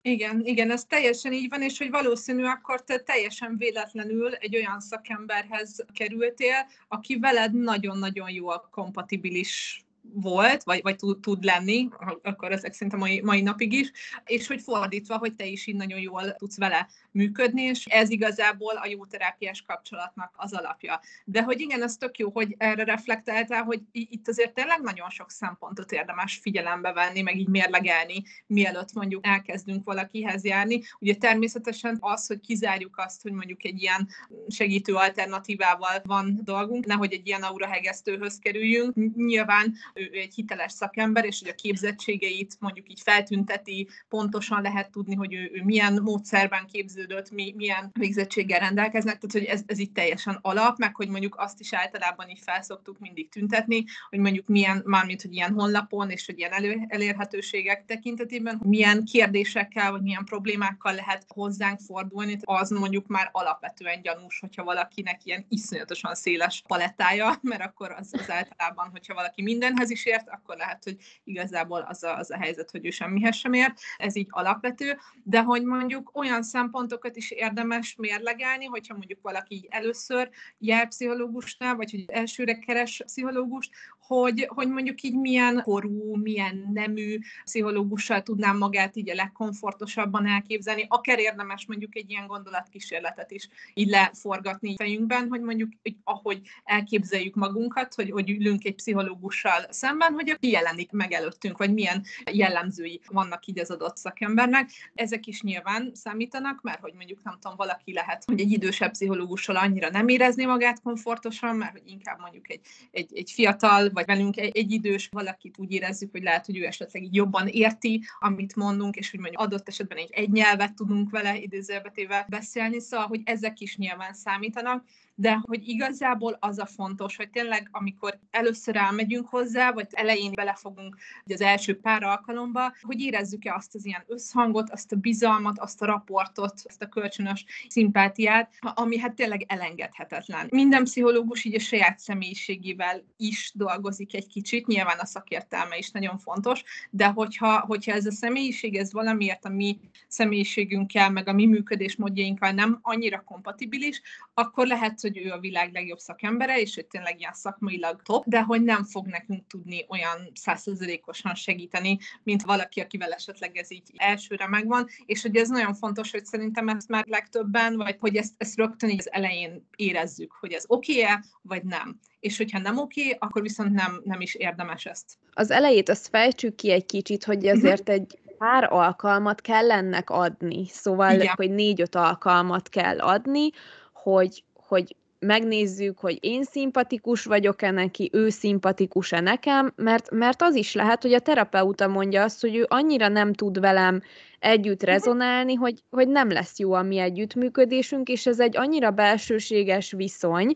Igen, 0.09 0.41
igen, 0.45 0.71
ez 0.71 0.85
teljesen 0.85 1.33
így 1.33 1.49
van, 1.49 1.63
és 1.63 1.79
hogy 1.79 1.91
valószínű 1.91 2.45
akkor 2.45 2.85
te 2.85 2.99
teljesen 2.99 3.57
véletlenül 3.57 4.35
egy 4.35 4.57
olyan 4.57 4.81
szakemberhez 4.81 5.85
kerültél, 5.93 6.67
aki 6.89 7.19
veled 7.19 7.55
nagyon-nagyon 7.55 8.31
jól 8.31 8.69
kompatibilis 8.71 9.83
volt, 10.13 10.63
vagy, 10.63 10.83
vagy 10.83 10.97
tud, 10.97 11.21
tud 11.21 11.45
lenni, 11.45 11.89
akkor 12.23 12.53
ezek 12.53 12.73
szerint 12.73 12.95
a 12.95 12.99
mai, 12.99 13.21
mai 13.21 13.41
napig 13.41 13.73
is, 13.73 13.91
és 14.25 14.47
hogy 14.47 14.61
fordítva, 14.61 15.17
hogy 15.17 15.35
te 15.35 15.47
is 15.47 15.67
így 15.67 15.77
nagyon 15.77 16.01
jól 16.01 16.33
tudsz 16.33 16.57
vele 16.57 16.89
működni, 17.11 17.63
és 17.63 17.85
ez 17.85 18.11
igazából 18.11 18.77
a 18.77 18.87
jó 18.87 19.05
terápiás 19.07 19.63
kapcsolatnak 19.63 20.35
az 20.37 20.53
alapja. 20.53 21.01
De 21.25 21.43
hogy 21.43 21.61
igen, 21.61 21.83
ez 21.83 21.97
tök 21.97 22.19
jó, 22.19 22.31
hogy 22.31 22.55
erre 22.59 22.85
reflektáltál, 22.85 23.63
hogy 23.63 23.81
itt 23.93 24.29
azért 24.29 24.55
tényleg 24.55 24.81
nagyon 24.81 25.11
sok 25.11 25.31
szempontot 25.31 25.93
érdemes 25.93 26.39
figyelembe 26.43 26.93
venni, 26.93 27.23
meg 27.23 27.39
így 27.39 27.49
mérlegelni, 27.49 28.23
mielőtt 28.47 28.93
mondjuk 28.93 29.27
elkezdünk 29.27 29.85
valakihez 29.85 30.45
járni. 30.45 30.83
Ugye 30.99 31.15
természetesen 31.15 31.97
az, 32.01 32.27
hogy 32.27 32.41
kizárjuk 32.41 32.99
azt, 32.99 33.23
hogy 33.23 33.33
mondjuk 33.33 33.65
egy 33.65 33.83
ilyen 33.83 34.09
segítő 34.49 34.95
alternatívával 34.95 36.01
van 36.05 36.41
dolgunk, 36.45 36.87
nehogy 36.87 37.13
egy 37.13 37.27
ilyen 37.27 37.43
aurahegesztőhöz 37.43 38.39
kerüljünk. 38.39 39.17
Nyilván 39.17 39.75
ő 39.99 40.11
egy 40.13 40.35
hiteles 40.35 40.73
szakember, 40.73 41.25
és 41.25 41.41
hogy 41.41 41.49
a 41.49 41.55
képzettségeit 41.55 42.57
mondjuk 42.61 42.91
így 42.91 43.01
feltünteti, 43.01 43.89
pontosan 44.09 44.63
lehet 44.63 44.91
tudni, 44.91 45.15
hogy 45.15 45.35
ő, 45.35 45.51
ő 45.53 45.63
milyen 45.65 46.03
módszerben 46.03 46.67
képződött, 46.67 47.31
mi, 47.31 47.55
milyen 47.57 47.91
végzettséggel 47.93 48.59
rendelkeznek, 48.59 49.19
tehát 49.19 49.33
hogy 49.33 49.55
ez, 49.57 49.63
ez 49.67 49.79
itt 49.79 49.95
teljesen 49.95 50.39
alap, 50.43 50.79
meg 50.79 50.95
hogy 50.97 51.09
mondjuk 51.09 51.37
azt 51.39 51.61
is 51.61 51.73
általában 51.73 52.29
így 52.29 52.41
felszoktuk 52.43 52.99
mindig 52.99 53.29
tüntetni, 53.29 53.85
hogy 54.09 54.19
mondjuk 54.19 54.47
milyen, 54.47 54.83
mármint, 54.85 55.23
hogy 55.23 55.35
ilyen 55.35 55.53
honlapon 55.53 56.11
és 56.11 56.27
hogy 56.27 56.39
ilyen 56.39 56.53
elő, 56.53 56.81
elérhetőségek 56.89 57.85
tekintetében, 57.85 58.61
milyen 58.65 59.05
kérdésekkel, 59.05 59.91
vagy 59.91 60.03
milyen 60.03 60.25
problémákkal 60.25 60.95
lehet 60.95 61.25
hozzánk 61.29 61.81
fordulni, 61.81 62.39
az 62.41 62.71
mondjuk 62.71 63.07
már 63.07 63.29
alapvetően 63.33 64.03
gyanús, 64.03 64.41
hogyha 64.41 64.65
valakinek 64.65 65.21
ilyen 65.25 65.47
iszonyatosan 65.49 66.15
széles 66.15 66.63
palettája, 66.67 67.39
mert 67.43 67.63
akkor 67.63 67.91
az, 67.99 68.11
az 68.13 68.31
általában, 68.31 68.89
hogyha 68.91 69.15
valaki 69.15 69.43
mindenhez 69.43 69.88
is 69.91 70.07
ért, 70.07 70.29
akkor 70.29 70.57
lehet, 70.57 70.85
hogy 70.85 70.97
igazából 71.25 71.81
az 71.81 72.03
a, 72.03 72.17
az 72.17 72.31
a 72.31 72.37
helyzet, 72.37 72.71
hogy 72.71 72.87
ő 72.87 72.91
semmihez 72.91 73.37
sem 73.37 73.53
ért. 73.53 73.81
Ez 73.97 74.17
így 74.17 74.27
alapvető, 74.31 74.99
de 75.23 75.43
hogy 75.43 75.65
mondjuk 75.65 76.11
olyan 76.17 76.43
szempontokat 76.43 77.17
is 77.17 77.31
érdemes 77.31 77.95
mérlegelni, 77.95 78.65
hogyha 78.65 78.97
mondjuk 78.97 79.19
valaki 79.23 79.55
így 79.55 79.67
először 79.71 80.31
jár 80.59 80.89
pszichológusnál, 80.89 81.75
vagy 81.75 81.91
hogy 81.91 82.05
elsőre 82.07 82.59
keres 82.59 83.03
pszichológust, 83.05 83.71
hogy, 84.09 84.47
hogy 84.49 84.69
mondjuk 84.69 85.03
így 85.03 85.17
milyen 85.17 85.63
korú, 85.63 86.17
milyen 86.17 86.71
nemű 86.73 87.19
pszichológussal 87.45 88.23
tudnám 88.23 88.57
magát 88.57 88.97
így 88.97 89.11
a 89.11 89.15
legkomfortosabban 89.15 90.27
elképzelni. 90.27 90.87
Akár 90.89 91.19
érdemes 91.19 91.67
mondjuk 91.67 91.97
egy 91.97 92.11
ilyen 92.11 92.27
gondolatkísérletet 92.27 93.31
is 93.31 93.49
így 93.75 93.89
leforgatni 93.89 94.77
fejünkben, 94.77 95.29
hogy 95.29 95.41
mondjuk, 95.41 95.73
hogy 95.83 95.97
ahogy 96.05 96.41
elképzeljük 96.65 97.35
magunkat, 97.35 97.95
hogy, 97.95 98.11
hogy 98.11 98.31
ülünk 98.31 98.65
egy 98.65 98.75
pszichológussal 98.75 99.67
szemben, 99.79 100.13
hogy 100.13 100.39
ki 100.39 100.51
jelenik 100.51 100.93
meg 100.93 101.13
előttünk, 101.13 101.59
vagy 101.59 101.73
milyen 101.73 102.05
jellemzői 102.33 103.01
vannak 103.07 103.47
így 103.47 103.59
az 103.59 103.71
adott 103.71 103.97
szakembernek. 103.97 104.71
Ezek 104.95 105.27
is 105.27 105.43
nyilván 105.43 105.91
számítanak, 105.95 106.63
mert 106.63 106.81
hogy 106.81 106.93
mondjuk 106.97 107.23
nem 107.23 107.39
tudom, 107.41 107.57
valaki 107.57 107.93
lehet, 107.93 108.25
hogy 108.25 108.41
egy 108.41 108.51
idősebb 108.51 108.91
pszichológussal 108.91 109.57
annyira 109.57 109.91
nem 109.91 110.09
érezni 110.09 110.45
magát 110.45 110.83
komfortosan, 110.83 111.57
mert 111.57 111.73
hogy 111.73 111.83
inkább 111.87 112.21
mondjuk 112.21 112.51
egy, 112.51 112.61
egy, 112.91 113.11
egy 113.15 113.31
fiatal, 113.31 113.91
vagy 113.91 114.07
velünk 114.07 114.37
egy, 114.37 114.57
egy 114.57 114.73
idős 114.73 115.09
valakit 115.13 115.59
úgy 115.59 115.73
érezzük, 115.73 116.11
hogy 116.11 116.23
lehet, 116.23 116.47
hogy 116.47 116.57
ő 116.57 116.65
esetleg 116.65 117.15
jobban 117.15 117.47
érti, 117.47 118.05
amit 118.19 118.57
mondunk, 118.57 118.97
és 118.97 119.11
hogy 119.11 119.21
mondjuk 119.21 119.43
adott 119.43 119.69
esetben 119.69 119.99
egy, 119.99 120.11
egy 120.11 120.31
nyelvet 120.31 120.75
tudunk 120.75 121.11
vele 121.11 121.39
idézőbetével 121.39 122.27
beszélni, 122.29 122.81
szóval, 122.81 123.07
hogy 123.07 123.21
ezek 123.25 123.61
is 123.61 123.77
nyilván 123.77 124.15
számítanak, 124.15 124.85
de 125.21 125.41
hogy 125.43 125.69
igazából 125.69 126.37
az 126.41 126.59
a 126.59 126.67
fontos, 126.67 127.17
hogy 127.17 127.31
tényleg 127.31 127.69
amikor 127.73 128.19
először 128.31 128.77
elmegyünk 128.77 129.29
hozzá, 129.29 129.73
vagy 129.73 129.87
elején 129.91 130.33
belefogunk 130.33 130.97
az 131.27 131.41
első 131.41 131.81
pár 131.81 132.03
alkalomba, 132.03 132.73
hogy 132.81 133.01
érezzük-e 133.01 133.55
azt 133.55 133.75
az 133.75 133.87
ilyen 133.87 134.05
összhangot, 134.07 134.71
azt 134.71 134.93
a 134.93 134.97
bizalmat, 134.97 135.59
azt 135.59 135.83
a 135.83 135.87
raportot, 135.87 136.53
azt 136.65 136.83
a 136.83 136.89
kölcsönös 136.89 137.45
szimpátiát, 137.69 138.53
ami 138.61 138.99
hát 138.99 139.15
tényleg 139.15 139.45
elengedhetetlen. 139.49 140.47
Minden 140.51 140.85
pszichológus 140.85 141.45
így 141.45 141.55
a 141.55 141.59
saját 141.61 141.99
személyiségével 141.99 143.05
is 143.17 143.53
dolgozik 143.55 144.15
egy 144.15 144.27
kicsit, 144.27 144.67
nyilván 144.67 144.99
a 144.99 145.07
szakértelme 145.07 145.79
is 145.79 145.91
nagyon 145.91 146.19
fontos, 146.19 146.63
de 146.91 147.07
hogyha, 147.07 147.61
hogyha 147.61 147.93
ez 147.93 148.07
a 148.07 148.13
személyiség, 148.13 148.77
ez 148.77 148.93
valamiért 148.93 149.45
a 149.45 149.49
mi 149.49 149.79
személyiségünkkel, 150.09 151.11
meg 151.11 151.29
a 151.29 151.33
mi 151.33 151.47
működésmódjainkkal 151.47 152.51
nem 152.51 152.79
annyira 152.83 153.23
kompatibilis, 153.25 154.03
akkor 154.35 154.67
lehet, 154.67 154.99
hogy 155.09 155.27
ő 155.27 155.31
a 155.31 155.39
világ 155.39 155.73
legjobb 155.73 155.99
szakembere, 155.99 156.61
és 156.61 156.75
hogy 156.75 156.87
tényleg 156.87 157.21
ilyen 157.21 157.33
szakmailag 157.33 158.03
top, 158.03 158.25
de 158.27 158.43
hogy 158.43 158.63
nem 158.63 158.85
fog 158.85 159.07
nekünk 159.07 159.47
tudni 159.47 159.85
olyan 159.89 160.31
százszerzelékosan 160.35 161.35
segíteni, 161.35 161.99
mint 162.23 162.43
valaki, 162.43 162.81
akivel 162.81 163.13
esetleg 163.13 163.57
ez 163.57 163.71
így 163.71 163.91
elsőre 163.97 164.49
megvan, 164.49 164.87
és 165.07 165.23
hogy 165.23 165.37
ez 165.37 165.49
nagyon 165.49 165.75
fontos, 165.75 166.11
hogy 166.11 166.25
szerintem 166.25 166.69
ezt 166.69 166.89
már 166.89 167.05
legtöbben, 167.07 167.77
vagy 167.77 167.97
hogy 168.01 168.17
ezt, 168.17 168.35
ezt 168.37 168.57
rögtön 168.57 168.95
az 168.99 169.13
elején 169.13 169.69
érezzük, 169.77 170.33
hogy 170.41 170.53
ez 170.53 170.65
oké-e, 170.67 171.25
vagy 171.43 171.63
nem. 171.63 171.99
És 172.21 172.37
hogyha 172.37 172.59
nem 172.59 172.79
oké, 172.79 173.17
akkor 173.19 173.43
viszont 173.43 173.73
nem, 173.73 174.01
nem 174.05 174.21
is 174.21 174.35
érdemes 174.35 174.87
ezt. 174.87 175.19
Az 175.33 175.51
elejét 175.51 175.89
azt 175.89 176.09
fejtsük 176.09 176.55
ki 176.55 176.71
egy 176.71 176.87
kicsit, 176.87 177.25
hogy 177.25 177.47
ezért 177.47 177.89
egy 177.89 178.19
pár 178.39 178.73
alkalmat 178.73 179.41
kell 179.41 179.71
ennek 179.71 180.11
adni. 180.11 180.67
Szóval, 180.69 181.15
Igen. 181.15 181.33
hogy 181.37 181.51
négy-öt 181.51 181.95
alkalmat 181.95 182.69
kell 182.69 182.99
adni, 182.99 183.51
hogy, 183.93 184.45
hogy 184.69 184.97
megnézzük, 185.19 185.99
hogy 185.99 186.19
én 186.21 186.45
szimpatikus 186.45 187.25
vagyok-e 187.25 187.71
neki, 187.71 188.11
ő 188.13 188.29
szimpatikus-e 188.29 189.21
nekem, 189.21 189.73
mert, 189.77 190.11
mert 190.11 190.43
az 190.43 190.55
is 190.55 190.75
lehet, 190.75 191.03
hogy 191.03 191.13
a 191.13 191.21
terapeuta 191.21 191.87
mondja 191.87 192.23
azt, 192.23 192.41
hogy 192.41 192.57
ő 192.57 192.67
annyira 192.69 193.09
nem 193.09 193.33
tud 193.33 193.61
velem 193.61 194.03
együtt 194.39 194.83
mhm. 194.83 194.91
rezonálni, 194.91 195.55
hogy, 195.55 195.83
hogy 195.91 196.09
nem 196.09 196.31
lesz 196.31 196.59
jó 196.59 196.73
a 196.73 196.83
mi 196.83 196.99
együttműködésünk, 196.99 198.09
és 198.09 198.27
ez 198.27 198.41
egy 198.41 198.57
annyira 198.57 198.91
belsőséges 198.91 199.93
viszony, 199.93 200.55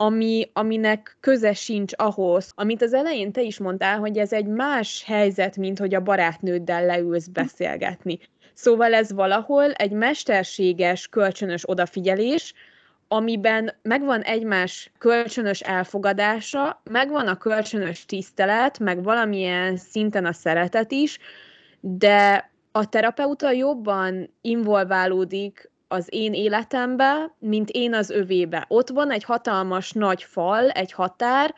ami, 0.00 0.50
aminek 0.52 1.16
köze 1.20 1.52
sincs 1.52 1.92
ahhoz, 1.96 2.52
amit 2.54 2.82
az 2.82 2.94
elején 2.94 3.32
te 3.32 3.42
is 3.42 3.58
mondtál, 3.58 3.98
hogy 3.98 4.18
ez 4.18 4.32
egy 4.32 4.46
más 4.46 5.04
helyzet, 5.06 5.56
mint 5.56 5.78
hogy 5.78 5.94
a 5.94 6.02
barátnőddel 6.02 6.86
leülsz 6.86 7.26
beszélgetni. 7.26 8.18
Szóval 8.54 8.94
ez 8.94 9.12
valahol 9.12 9.72
egy 9.72 9.90
mesterséges, 9.90 11.08
kölcsönös 11.08 11.62
odafigyelés, 11.70 12.54
amiben 13.08 13.74
megvan 13.82 14.22
egymás 14.22 14.90
kölcsönös 14.98 15.60
elfogadása, 15.60 16.80
megvan 16.90 17.26
a 17.26 17.36
kölcsönös 17.36 18.04
tisztelet, 18.04 18.78
meg 18.78 19.02
valamilyen 19.02 19.76
szinten 19.76 20.24
a 20.24 20.32
szeretet 20.32 20.92
is, 20.92 21.18
de 21.80 22.50
a 22.72 22.88
terapeuta 22.88 23.50
jobban 23.50 24.34
involválódik 24.40 25.70
az 25.88 26.06
én 26.10 26.34
életembe, 26.34 27.34
mint 27.38 27.70
én 27.70 27.94
az 27.94 28.10
övébe. 28.10 28.64
Ott 28.68 28.88
van 28.88 29.10
egy 29.10 29.24
hatalmas 29.24 29.92
nagy 29.92 30.22
fal, 30.22 30.70
egy 30.70 30.92
határ, 30.92 31.54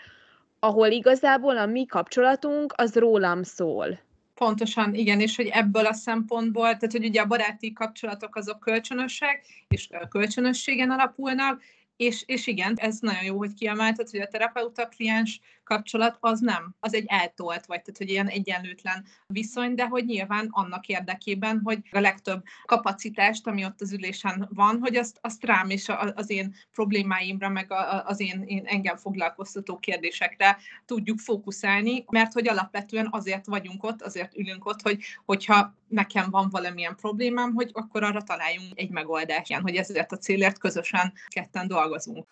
ahol 0.58 0.86
igazából 0.86 1.58
a 1.58 1.66
mi 1.66 1.86
kapcsolatunk 1.86 2.72
az 2.76 2.94
rólam 2.94 3.42
szól. 3.42 3.98
Pontosan, 4.40 4.94
igen, 4.94 5.20
és 5.20 5.36
hogy 5.36 5.46
ebből 5.46 5.86
a 5.86 5.92
szempontból, 5.92 6.62
tehát 6.62 6.92
hogy 6.92 7.04
ugye 7.04 7.20
a 7.20 7.26
baráti 7.26 7.72
kapcsolatok 7.72 8.36
azok 8.36 8.60
kölcsönösek, 8.60 9.46
és 9.68 9.88
kölcsönösségen 10.08 10.90
alapulnak, 10.90 11.62
és, 11.96 12.22
és 12.26 12.46
igen, 12.46 12.74
ez 12.76 12.98
nagyon 12.98 13.24
jó, 13.24 13.36
hogy 13.36 13.54
kiemelted, 13.54 14.10
hogy 14.10 14.20
a 14.20 14.28
terapeuta-kliens 14.28 15.40
kapcsolat 15.70 16.16
az 16.20 16.40
nem, 16.40 16.74
az 16.80 16.94
egy 16.94 17.04
eltolt, 17.06 17.66
vagy 17.66 17.82
tehát, 17.82 17.98
hogy 17.98 18.08
ilyen 18.08 18.26
egyenlőtlen 18.26 19.04
viszony, 19.26 19.74
de 19.74 19.86
hogy 19.86 20.04
nyilván 20.04 20.48
annak 20.50 20.86
érdekében, 20.86 21.60
hogy 21.64 21.78
a 21.90 22.00
legtöbb 22.00 22.42
kapacitást, 22.64 23.46
ami 23.46 23.64
ott 23.64 23.80
az 23.80 23.92
ülésen 23.92 24.48
van, 24.54 24.78
hogy 24.80 24.96
azt, 24.96 25.18
azt 25.20 25.44
rám 25.44 25.70
és 25.70 25.92
az 26.14 26.30
én 26.30 26.54
problémáimra, 26.72 27.48
meg 27.48 27.72
az 28.04 28.20
én, 28.20 28.42
én 28.46 28.62
engem 28.66 28.96
foglalkoztató 28.96 29.78
kérdésekre 29.78 30.58
tudjuk 30.86 31.18
fókuszálni, 31.18 32.04
mert 32.08 32.32
hogy 32.32 32.48
alapvetően 32.48 33.08
azért 33.10 33.46
vagyunk 33.46 33.84
ott, 33.84 34.02
azért 34.02 34.36
ülünk 34.36 34.66
ott, 34.66 34.82
hogy 34.82 34.98
hogyha 35.24 35.74
nekem 35.88 36.30
van 36.30 36.48
valamilyen 36.50 36.96
problémám, 36.96 37.54
hogy 37.54 37.70
akkor 37.72 38.02
arra 38.02 38.22
találjunk 38.22 38.72
egy 38.74 38.90
megoldást, 38.90 39.50
ilyen, 39.50 39.62
hogy 39.62 39.76
ezért 39.76 40.12
a 40.12 40.18
célért 40.18 40.58
közösen 40.58 41.12
ketten 41.28 41.68
dolgozunk. 41.68 42.26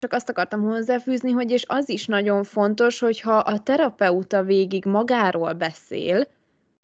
Csak 0.00 0.12
azt 0.12 0.28
akartam 0.28 0.62
hozzáfűzni, 0.62 1.30
hogy 1.30 1.50
és 1.50 1.64
az 1.68 1.88
is 1.88 2.06
nagyon 2.06 2.44
fontos, 2.44 2.98
hogyha 2.98 3.36
a 3.36 3.58
terapeuta 3.58 4.42
végig 4.42 4.84
magáról 4.84 5.52
beszél, 5.52 6.26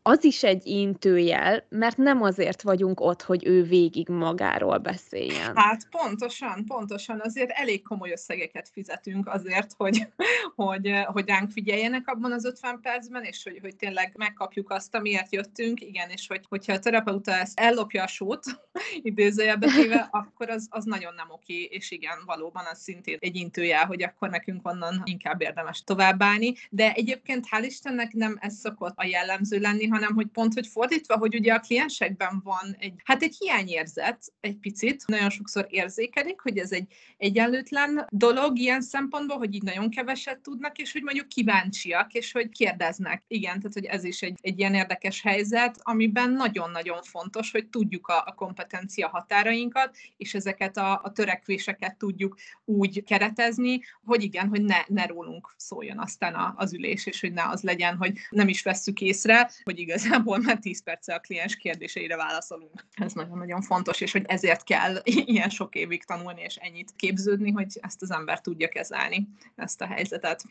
az 0.06 0.24
is 0.24 0.42
egy 0.42 0.66
intőjel, 0.66 1.66
mert 1.68 1.96
nem 1.96 2.22
azért 2.22 2.62
vagyunk 2.62 3.00
ott, 3.00 3.22
hogy 3.22 3.46
ő 3.46 3.62
végig 3.62 4.08
magáról 4.08 4.78
beszéljen. 4.78 5.56
Hát 5.56 5.88
pontosan, 5.90 6.64
pontosan. 6.66 7.20
Azért 7.20 7.50
elég 7.50 7.82
komoly 7.82 8.10
összegeket 8.10 8.68
fizetünk 8.68 9.28
azért, 9.28 9.72
hogy, 9.76 10.06
hogy, 10.54 10.92
hogy 11.04 11.28
ránk 11.28 11.50
figyeljenek 11.50 12.08
abban 12.08 12.32
az 12.32 12.44
50 12.44 12.80
percben, 12.80 13.22
és 13.22 13.42
hogy, 13.42 13.58
hogy 13.62 13.76
tényleg 13.76 14.12
megkapjuk 14.16 14.70
azt, 14.70 14.94
amiért 14.94 15.32
jöttünk, 15.32 15.80
igen, 15.80 16.10
és 16.10 16.26
hogy, 16.26 16.44
hogyha 16.48 16.72
a 16.72 16.78
terapeuta 16.78 17.32
ezt 17.32 17.60
ellopja 17.60 18.02
a 18.02 18.06
sót, 18.06 18.44
idézőjelbe 19.02 19.66
téve, 19.66 20.08
akkor 20.10 20.50
az, 20.50 20.66
az 20.70 20.84
nagyon 20.84 21.14
nem 21.14 21.30
oké, 21.30 21.62
és 21.62 21.90
igen, 21.90 22.18
valóban 22.24 22.64
az 22.70 22.78
szintén 22.78 23.16
egy 23.20 23.36
intőjel, 23.36 23.86
hogy 23.86 24.02
akkor 24.02 24.30
nekünk 24.30 24.68
onnan 24.68 25.02
inkább 25.04 25.40
érdemes 25.40 25.82
továbbállni. 25.84 26.54
De 26.70 26.92
egyébként 26.92 27.46
hál' 27.50 27.64
Istennek 27.64 28.12
nem 28.12 28.38
ez 28.40 28.54
szokott 28.54 28.94
a 28.96 29.06
jellemző 29.06 29.58
lenni, 29.58 29.92
hanem 29.94 30.14
hogy 30.14 30.26
pont, 30.26 30.54
hogy 30.54 30.66
fordítva, 30.66 31.16
hogy 31.16 31.34
ugye 31.34 31.52
a 31.52 31.60
kliensekben 31.60 32.40
van 32.44 32.76
egy, 32.78 32.94
hát 33.04 33.22
egy 33.22 33.36
hiányérzet 33.38 34.32
egy 34.40 34.56
picit, 34.56 35.06
nagyon 35.06 35.30
sokszor 35.30 35.66
érzékelik, 35.70 36.40
hogy 36.40 36.58
ez 36.58 36.72
egy 36.72 36.94
egyenlőtlen 37.16 38.06
dolog 38.10 38.58
ilyen 38.58 38.80
szempontból, 38.80 39.36
hogy 39.36 39.54
így 39.54 39.62
nagyon 39.62 39.90
keveset 39.90 40.40
tudnak, 40.40 40.78
és 40.78 40.92
hogy 40.92 41.02
mondjuk 41.02 41.28
kíváncsiak, 41.28 42.12
és 42.12 42.32
hogy 42.32 42.48
kérdeznek. 42.48 43.24
Igen, 43.26 43.56
tehát 43.58 43.72
hogy 43.72 43.84
ez 43.84 44.04
is 44.04 44.22
egy, 44.22 44.38
egy 44.40 44.58
ilyen 44.58 44.74
érdekes 44.74 45.22
helyzet, 45.22 45.78
amiben 45.82 46.30
nagyon-nagyon 46.30 47.02
fontos, 47.02 47.50
hogy 47.50 47.68
tudjuk 47.68 48.06
a, 48.06 48.22
a 48.26 48.34
kompetencia 48.34 49.08
határainkat, 49.08 49.96
és 50.16 50.34
ezeket 50.34 50.76
a, 50.76 51.00
a 51.02 51.12
törekvéseket 51.12 51.96
tudjuk 51.96 52.36
úgy 52.64 53.02
keretezni, 53.04 53.80
hogy 54.04 54.22
igen, 54.22 54.48
hogy 54.48 54.62
ne, 54.62 54.78
ne 54.86 55.06
rólunk 55.06 55.54
szóljon 55.56 55.98
aztán 55.98 56.34
a, 56.34 56.54
az 56.56 56.74
ülés, 56.74 57.06
és 57.06 57.20
hogy 57.20 57.32
ne 57.32 57.48
az 57.48 57.62
legyen, 57.62 57.96
hogy 57.96 58.18
nem 58.30 58.48
is 58.48 58.62
vesszük 58.62 59.00
észre, 59.00 59.50
hogy 59.64 59.78
igazából 59.84 60.38
már 60.38 60.58
10 60.58 60.82
perccel 60.82 61.16
a 61.16 61.20
kliens 61.20 61.56
kérdéseire 61.56 62.16
válaszolunk. 62.16 62.86
Ez 62.92 63.12
nagyon-nagyon 63.12 63.62
fontos, 63.62 64.00
és 64.00 64.12
hogy 64.12 64.24
ezért 64.26 64.64
kell 64.64 64.96
ilyen 65.04 65.48
sok 65.48 65.74
évig 65.74 66.04
tanulni, 66.04 66.42
és 66.42 66.56
ennyit 66.56 66.92
képződni, 66.96 67.50
hogy 67.50 67.66
ezt 67.80 68.02
az 68.02 68.10
ember 68.10 68.40
tudja 68.40 68.68
kezelni, 68.68 69.28
ezt 69.56 69.80
a 69.80 69.86
helyzetet. 69.86 70.44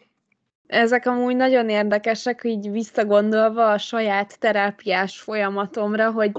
Ezek 0.68 1.06
amúgy 1.06 1.36
nagyon 1.36 1.70
érdekesek, 1.70 2.42
így 2.44 2.72
visszagondolva 2.72 3.72
a 3.72 3.78
saját 3.78 4.40
terápiás 4.40 5.20
folyamatomra, 5.20 6.12
hogy 6.12 6.32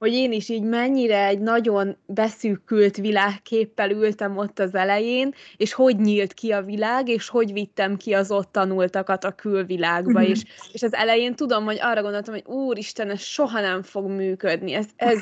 hogy 0.00 0.12
én 0.12 0.32
is 0.32 0.48
így 0.48 0.62
mennyire 0.62 1.26
egy 1.26 1.38
nagyon 1.38 1.96
beszűkült 2.06 2.96
világképpel 2.96 3.90
ültem 3.90 4.36
ott 4.36 4.58
az 4.58 4.74
elején, 4.74 5.34
és 5.56 5.72
hogy 5.72 5.96
nyílt 5.96 6.32
ki 6.32 6.52
a 6.52 6.62
világ, 6.62 7.08
és 7.08 7.28
hogy 7.28 7.52
vittem 7.52 7.96
ki 7.96 8.14
az 8.14 8.30
ott 8.30 8.52
tanultakat 8.52 9.24
a 9.24 9.32
külvilágba, 9.32 10.22
és, 10.22 10.42
és 10.72 10.82
az 10.82 10.94
elején 10.94 11.34
tudom, 11.34 11.64
hogy 11.64 11.78
arra 11.80 12.02
gondoltam, 12.02 12.34
hogy 12.34 12.44
úristen, 12.46 13.10
ez 13.10 13.20
soha 13.20 13.60
nem 13.60 13.82
fog 13.82 14.10
működni, 14.10 14.72
ez, 14.72 14.86
ez 14.96 15.18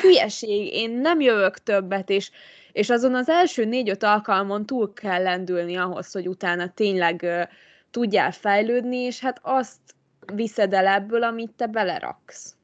hülyeség, 0.00 0.72
én 0.72 0.90
nem 0.90 1.20
jövök 1.20 1.58
többet, 1.58 2.10
és, 2.10 2.30
és 2.72 2.90
azon 2.90 3.14
az 3.14 3.28
első 3.28 3.64
négy-öt 3.64 4.02
alkalmon 4.02 4.66
túl 4.66 4.92
kell 4.92 5.22
lendülni 5.22 5.76
ahhoz, 5.76 6.12
hogy 6.12 6.28
utána 6.28 6.68
tényleg 6.68 7.20
uh, 7.22 7.42
tudjál 7.90 8.32
fejlődni, 8.32 8.96
és 8.96 9.20
hát 9.20 9.38
azt 9.42 9.80
viszed 10.34 10.72
el 10.72 10.86
ebből, 10.86 11.22
amit 11.22 11.52
te 11.56 11.66
beleraksz. 11.66 12.55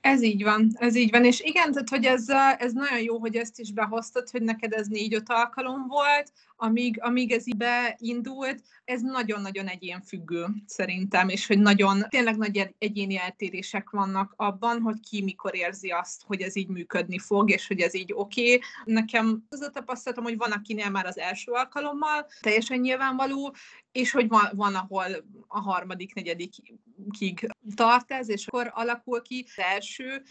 Ez 0.00 0.22
így 0.22 0.42
van, 0.42 0.70
ez 0.74 0.94
így 0.94 1.10
van, 1.10 1.24
és 1.24 1.40
igen, 1.40 1.72
tehát 1.72 1.88
hogy 1.88 2.04
ez, 2.04 2.28
ez 2.58 2.72
nagyon 2.72 3.00
jó, 3.00 3.18
hogy 3.18 3.36
ezt 3.36 3.58
is 3.58 3.72
behoztad, 3.72 4.30
hogy 4.30 4.42
neked 4.42 4.72
ez 4.72 4.86
négy-öt 4.86 5.28
alkalom 5.28 5.86
volt, 5.86 6.32
amíg, 6.60 7.02
amíg 7.02 7.32
ez 7.32 7.46
így 7.46 7.56
beindult, 7.56 8.62
ez 8.84 9.02
nagyon-nagyon 9.02 9.66
egyénfüggő 9.66 10.46
szerintem, 10.66 11.28
és 11.28 11.46
hogy 11.46 11.58
nagyon, 11.58 12.04
tényleg 12.08 12.36
nagy 12.36 12.74
egyéni 12.78 13.18
eltérések 13.18 13.90
vannak 13.90 14.32
abban, 14.36 14.80
hogy 14.80 15.00
ki 15.10 15.22
mikor 15.22 15.56
érzi 15.56 15.88
azt, 15.88 16.22
hogy 16.26 16.40
ez 16.40 16.56
így 16.56 16.68
működni 16.68 17.18
fog, 17.18 17.50
és 17.50 17.66
hogy 17.66 17.80
ez 17.80 17.94
így 17.94 18.12
oké. 18.14 18.54
Okay. 18.54 18.60
Nekem 18.84 19.44
az 19.48 19.60
a 19.60 19.70
tapasztalatom, 19.70 20.24
hogy 20.24 20.36
van, 20.36 20.52
akinél 20.52 20.90
már 20.90 21.06
az 21.06 21.18
első 21.18 21.52
alkalommal 21.52 22.26
teljesen 22.40 22.78
nyilvánvaló, 22.78 23.54
és 23.92 24.10
hogy 24.10 24.28
van, 24.28 24.48
van 24.54 24.74
ahol 24.74 25.24
a 25.46 25.60
harmadik, 25.60 26.14
negyedikig 26.14 27.48
tart 27.74 28.12
ez, 28.12 28.28
és 28.28 28.46
akkor 28.46 28.70
alakul 28.74 29.22
ki 29.22 29.44
az 29.46 29.62
első, 29.74 30.22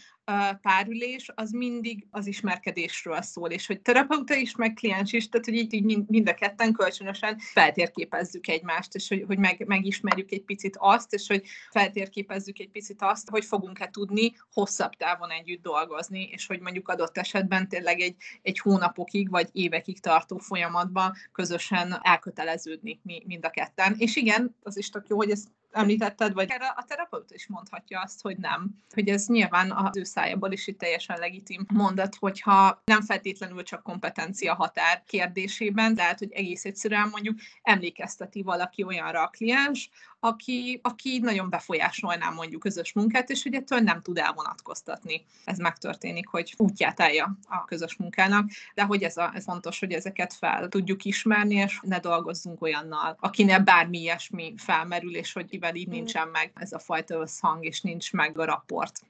párülés 0.62 1.30
az 1.34 1.50
mindig 1.50 2.06
az 2.10 2.26
ismerkedésről 2.26 3.22
szól, 3.22 3.50
és 3.50 3.66
hogy 3.66 3.80
terapeuta 3.80 4.34
is, 4.34 4.56
meg 4.56 4.72
kliens 4.72 5.12
is, 5.12 5.28
tehát 5.28 5.46
hogy 5.46 5.54
így, 5.54 5.74
így 5.74 6.06
mind 6.06 6.28
a 6.28 6.34
ketten 6.34 6.72
kölcsönösen 6.72 7.38
feltérképezzük 7.38 8.48
egymást, 8.48 8.94
és 8.94 9.08
hogy, 9.08 9.24
hogy 9.26 9.38
meg, 9.38 9.64
megismerjük 9.66 10.30
egy 10.30 10.42
picit 10.42 10.76
azt, 10.78 11.12
és 11.12 11.26
hogy 11.26 11.42
feltérképezzük 11.70 12.58
egy 12.58 12.70
picit 12.70 13.02
azt, 13.02 13.28
hogy 13.28 13.44
fogunk-e 13.44 13.88
tudni 13.90 14.32
hosszabb 14.52 14.92
távon 14.92 15.30
együtt 15.30 15.62
dolgozni, 15.62 16.28
és 16.32 16.46
hogy 16.46 16.60
mondjuk 16.60 16.88
adott 16.88 17.18
esetben 17.18 17.68
tényleg 17.68 18.00
egy, 18.00 18.16
egy 18.42 18.58
hónapokig 18.58 19.30
vagy 19.30 19.48
évekig 19.52 20.00
tartó 20.00 20.38
folyamatban 20.38 21.12
közösen 21.32 21.98
elköteleződni 22.02 23.00
mind 23.02 23.44
a 23.44 23.50
ketten. 23.50 23.94
És 23.98 24.16
igen, 24.16 24.56
az 24.62 24.76
is 24.76 24.90
tök 24.90 25.08
jó, 25.08 25.16
hogy 25.16 25.30
ezt 25.30 25.48
említetted, 25.70 26.32
vagy 26.32 26.50
erre 26.50 26.66
a 26.66 26.84
terapeuta 26.88 27.34
is 27.34 27.46
mondhatja 27.46 28.00
azt, 28.00 28.22
hogy 28.22 28.36
nem. 28.36 28.70
Hogy 28.94 29.08
ez 29.08 29.26
nyilván 29.26 29.72
az 29.72 29.96
ő 29.96 30.04
szájából 30.04 30.52
is 30.52 30.66
itt 30.66 30.78
teljesen 30.78 31.18
legitim 31.18 31.66
mondat, 31.72 32.14
hogyha 32.14 32.82
nem 32.84 33.02
feltétlenül 33.02 33.62
csak 33.62 33.82
kompetencia 33.82 34.54
határ 34.54 35.02
kérdésében, 35.06 35.94
lehet, 35.96 36.18
hogy 36.18 36.32
egész 36.32 36.64
egyszerűen 36.64 37.08
mondjuk 37.08 37.38
emlékezteti 37.62 38.42
valaki 38.42 38.84
olyanra 38.84 39.22
a 39.22 39.28
kliens, 39.28 39.90
aki, 40.20 40.80
aki 40.82 41.18
nagyon 41.18 41.50
befolyásolná 41.50 42.30
mondjuk 42.30 42.60
közös 42.60 42.92
munkát, 42.92 43.30
és 43.30 43.42
hogy 43.42 43.54
ettől 43.54 43.78
nem 43.78 44.02
tud 44.02 44.18
elvonatkoztatni. 44.18 45.24
Ez 45.44 45.58
megtörténik, 45.58 46.28
hogy 46.28 46.54
útját 46.56 47.00
állja 47.00 47.38
a 47.48 47.64
közös 47.64 47.96
munkának, 47.96 48.50
de 48.74 48.82
hogy 48.82 49.02
ez, 49.02 49.16
a, 49.16 49.32
ez 49.34 49.44
fontos, 49.44 49.78
hogy 49.78 49.92
ezeket 49.92 50.32
fel 50.34 50.68
tudjuk 50.68 51.04
ismerni, 51.04 51.54
és 51.54 51.80
ne 51.82 51.98
dolgozzunk 51.98 52.62
olyannal, 52.62 53.16
akinél 53.20 53.58
bármi 53.58 53.98
ilyesmi 53.98 54.54
felmerül, 54.56 55.16
és 55.16 55.32
hogy 55.32 55.46
kivel 55.46 55.74
így 55.74 55.88
nincsen 55.88 56.28
meg 56.28 56.52
ez 56.54 56.72
a 56.72 56.78
fajta 56.78 57.14
összhang, 57.14 57.64
és 57.64 57.80
nincs 57.80 58.12
meg 58.12 58.38
a 58.38 58.44
rapport. 58.44 59.02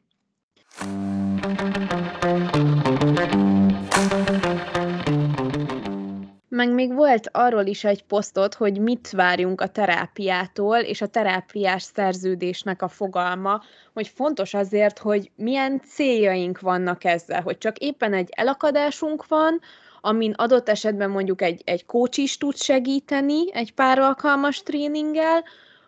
Meg 6.60 6.74
még 6.74 6.94
volt 6.94 7.28
arról 7.32 7.66
is 7.66 7.84
egy 7.84 8.02
posztot, 8.04 8.54
hogy 8.54 8.80
mit 8.80 9.10
várjunk 9.10 9.60
a 9.60 9.66
terápiától, 9.66 10.76
és 10.76 11.00
a 11.00 11.06
terápiás 11.06 11.82
szerződésnek 11.82 12.82
a 12.82 12.88
fogalma, 12.88 13.62
hogy 13.92 14.08
fontos 14.08 14.54
azért, 14.54 14.98
hogy 14.98 15.30
milyen 15.36 15.80
céljaink 15.86 16.60
vannak 16.60 17.04
ezzel, 17.04 17.42
hogy 17.42 17.58
csak 17.58 17.78
éppen 17.78 18.14
egy 18.14 18.28
elakadásunk 18.30 19.26
van, 19.26 19.60
amin 20.00 20.32
adott 20.32 20.68
esetben 20.68 21.10
mondjuk 21.10 21.42
egy, 21.42 21.62
egy 21.64 21.86
coach 21.86 22.18
is 22.18 22.36
tud 22.36 22.56
segíteni 22.56 23.54
egy 23.54 23.74
pár 23.74 23.98
alkalmas 23.98 24.62
tréninggel, 24.62 25.44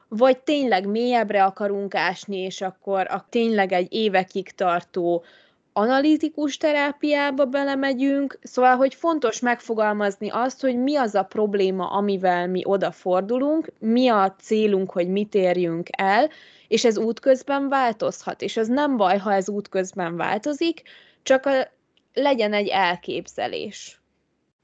vagy 0.09 0.39
tényleg 0.39 0.87
mélyebbre 0.87 1.45
akarunk 1.45 1.95
ásni, 1.95 2.37
és 2.37 2.61
akkor 2.61 3.07
a 3.11 3.27
tényleg 3.29 3.73
egy 3.73 3.93
évekig 3.93 4.51
tartó 4.51 5.25
analitikus 5.73 6.57
terápiába 6.57 7.45
belemegyünk, 7.45 8.39
szóval, 8.43 8.77
hogy 8.77 8.95
fontos 8.95 9.41
megfogalmazni 9.41 10.29
azt, 10.31 10.61
hogy 10.61 10.77
mi 10.77 10.97
az 10.97 11.15
a 11.15 11.23
probléma, 11.23 11.91
amivel 11.91 12.49
mi 12.49 12.63
odafordulunk, 12.65 13.73
mi 13.79 14.09
a 14.09 14.35
célunk, 14.41 14.91
hogy 14.91 15.09
mit 15.09 15.35
érjünk 15.35 15.89
el, 15.91 16.31
és 16.69 16.85
ez 16.85 16.99
útközben 16.99 17.69
változhat, 17.69 18.43
és 18.43 18.57
az 18.57 18.69
nem 18.69 18.97
baj, 18.97 19.19
ha 19.19 19.33
ez 19.33 19.49
útközben 19.49 20.17
változik, 20.17 20.83
csak 21.23 21.47
a, 21.47 21.71
legyen 22.13 22.53
egy 22.53 22.69
elképzelés. 22.69 24.02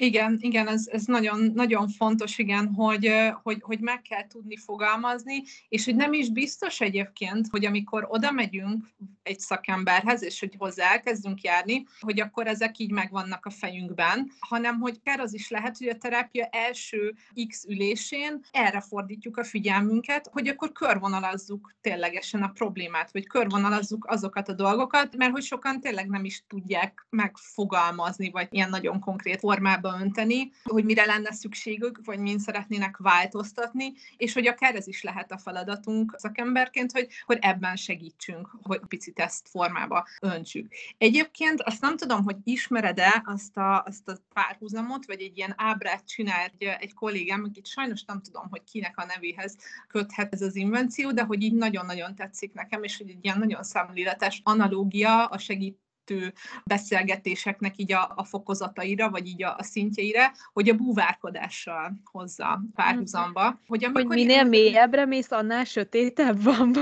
Igen, 0.00 0.36
igen, 0.40 0.68
ez, 0.68 0.86
ez 0.92 1.04
nagyon, 1.04 1.52
nagyon 1.54 1.88
fontos, 1.88 2.38
igen, 2.38 2.74
hogy, 2.74 3.12
hogy, 3.42 3.58
hogy 3.60 3.80
meg 3.80 4.02
kell 4.02 4.26
tudni 4.26 4.56
fogalmazni, 4.56 5.42
és 5.68 5.84
hogy 5.84 5.96
nem 5.96 6.12
is 6.12 6.30
biztos 6.30 6.80
egyébként, 6.80 7.46
hogy 7.50 7.64
amikor 7.64 8.06
oda 8.08 8.30
megyünk 8.32 8.84
egy 9.22 9.40
szakemberhez, 9.40 10.22
és 10.22 10.40
hogy 10.40 10.54
hozzá 10.58 10.90
elkezdünk 10.90 11.40
járni, 11.40 11.84
hogy 12.00 12.20
akkor 12.20 12.46
ezek 12.46 12.78
így 12.78 12.90
megvannak 12.90 13.46
a 13.46 13.50
fejünkben, 13.50 14.32
hanem 14.38 14.80
hogy 14.80 14.96
akár 14.98 15.20
az 15.20 15.34
is 15.34 15.50
lehet, 15.50 15.78
hogy 15.78 15.88
a 15.88 15.98
terápia 15.98 16.44
első 16.44 17.14
X 17.48 17.64
ülésén 17.68 18.40
erre 18.50 18.80
fordítjuk 18.80 19.36
a 19.36 19.44
figyelmünket, 19.44 20.28
hogy 20.32 20.48
akkor 20.48 20.72
körvonalazzuk 20.72 21.74
ténylegesen 21.80 22.42
a 22.42 22.52
problémát, 22.52 23.12
vagy 23.12 23.26
körvonalazzuk 23.26 24.06
azokat 24.08 24.48
a 24.48 24.52
dolgokat, 24.52 25.16
mert 25.16 25.32
hogy 25.32 25.42
sokan 25.42 25.80
tényleg 25.80 26.08
nem 26.08 26.24
is 26.24 26.44
tudják 26.46 27.06
megfogalmazni, 27.10 28.30
vagy 28.30 28.48
ilyen 28.50 28.70
nagyon 28.70 29.00
konkrét 29.00 29.38
formában 29.38 29.86
formába 29.88 30.04
önteni, 30.04 30.50
hogy 30.62 30.84
mire 30.84 31.04
lenne 31.04 31.32
szükségük, 31.32 32.00
vagy 32.04 32.18
mind 32.18 32.40
szeretnének 32.40 32.96
változtatni, 32.96 33.92
és 34.16 34.32
hogy 34.32 34.46
akár 34.46 34.74
ez 34.74 34.86
is 34.86 35.02
lehet 35.02 35.32
a 35.32 35.38
feladatunk 35.38 36.14
szakemberként, 36.16 36.92
hogy, 36.92 37.08
hogy 37.26 37.38
ebben 37.40 37.76
segítsünk, 37.76 38.50
hogy 38.62 38.80
picit 38.88 39.18
ezt 39.18 39.48
formába 39.48 40.06
öntsük. 40.20 40.72
Egyébként 40.98 41.62
azt 41.62 41.80
nem 41.80 41.96
tudom, 41.96 42.24
hogy 42.24 42.36
ismered-e 42.44 43.22
azt 43.24 43.56
a, 43.56 43.82
azt 43.82 44.08
a 44.08 44.18
párhuzamot, 44.34 45.06
vagy 45.06 45.20
egy 45.20 45.36
ilyen 45.36 45.54
ábrát 45.56 46.06
csinál 46.06 46.50
egy, 46.58 46.64
egy 46.80 46.94
kollégám, 46.94 47.44
akit 47.44 47.66
sajnos 47.66 48.04
nem 48.04 48.22
tudom, 48.22 48.46
hogy 48.50 48.64
kinek 48.64 48.98
a 48.98 49.04
nevéhez 49.04 49.56
köthet 49.88 50.32
ez 50.32 50.42
az 50.42 50.56
invenció, 50.56 51.12
de 51.12 51.22
hogy 51.22 51.42
így 51.42 51.54
nagyon-nagyon 51.54 52.14
tetszik 52.14 52.52
nekem, 52.52 52.82
és 52.82 52.96
hogy 52.96 53.10
egy 53.10 53.24
ilyen 53.24 53.38
nagyon 53.38 53.62
szemléletes 53.62 54.40
analógia 54.44 55.26
a 55.26 55.38
segít 55.38 55.78
kettő 56.08 56.32
beszélgetéseknek 56.64 57.78
így 57.78 57.92
a, 57.92 58.12
a 58.16 58.24
fokozataira, 58.24 59.10
vagy 59.10 59.26
így 59.26 59.42
a, 59.42 59.54
a 59.58 59.62
szintjeire, 59.62 60.32
hogy 60.52 60.68
a 60.68 60.74
búvárkodással 60.74 62.00
hozza 62.04 62.60
párhuzamba. 62.74 63.60
Hogy, 63.66 63.84
amikor 63.84 64.06
hogy 64.06 64.16
minél 64.16 64.44
én... 64.44 64.46
mélyebbre 64.46 65.06
mész, 65.06 65.30
annál 65.30 65.64
sötétebb 65.64 66.42
van. 66.42 66.74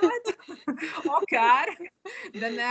hát, 0.00 0.36
akár, 1.04 1.92
de 2.32 2.48
ne, 2.48 2.68